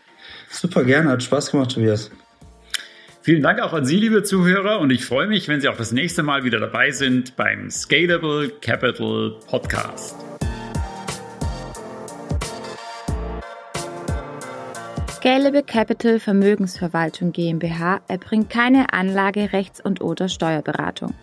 Super 0.49 0.83
gerne, 0.83 1.11
hat 1.11 1.21
Spaß 1.21 1.51
gemacht, 1.51 1.71
Tobias. 1.71 2.09
Vielen 3.21 3.43
Dank 3.43 3.59
auch 3.59 3.73
an 3.73 3.83
Sie, 3.83 3.97
liebe 3.97 4.23
Zuhörer, 4.23 4.79
und 4.79 4.91
ich 4.91 5.03
freue 5.03 5.27
mich, 5.27 5.49
wenn 5.49 5.59
Sie 5.59 5.67
auch 5.67 5.75
das 5.75 5.91
nächste 5.91 6.23
Mal 6.23 6.45
wieder 6.45 6.57
dabei 6.57 6.91
sind 6.91 7.35
beim 7.35 7.69
Scalable 7.69 8.49
Capital 8.61 9.35
Podcast. 9.45 10.15
Scalable 15.11 15.63
Capital 15.63 16.21
Vermögensverwaltung 16.21 17.33
GmbH 17.33 17.99
erbringt 18.07 18.49
keine 18.49 18.93
Anlage, 18.93 19.51
Rechts- 19.51 19.81
und 19.81 19.99
oder 19.99 20.29
Steuerberatung. 20.29 21.13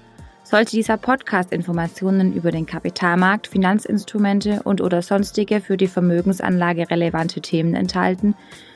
Sollte 0.42 0.72
dieser 0.72 0.98
Podcast 0.98 1.50
Informationen 1.50 2.34
über 2.34 2.50
den 2.50 2.66
Kapitalmarkt, 2.66 3.46
Finanzinstrumente 3.46 4.60
und 4.64 4.82
oder 4.82 5.00
sonstige 5.00 5.62
für 5.62 5.78
die 5.78 5.88
Vermögensanlage 5.88 6.90
relevante 6.90 7.40
Themen 7.40 7.74
enthalten, 7.74 8.34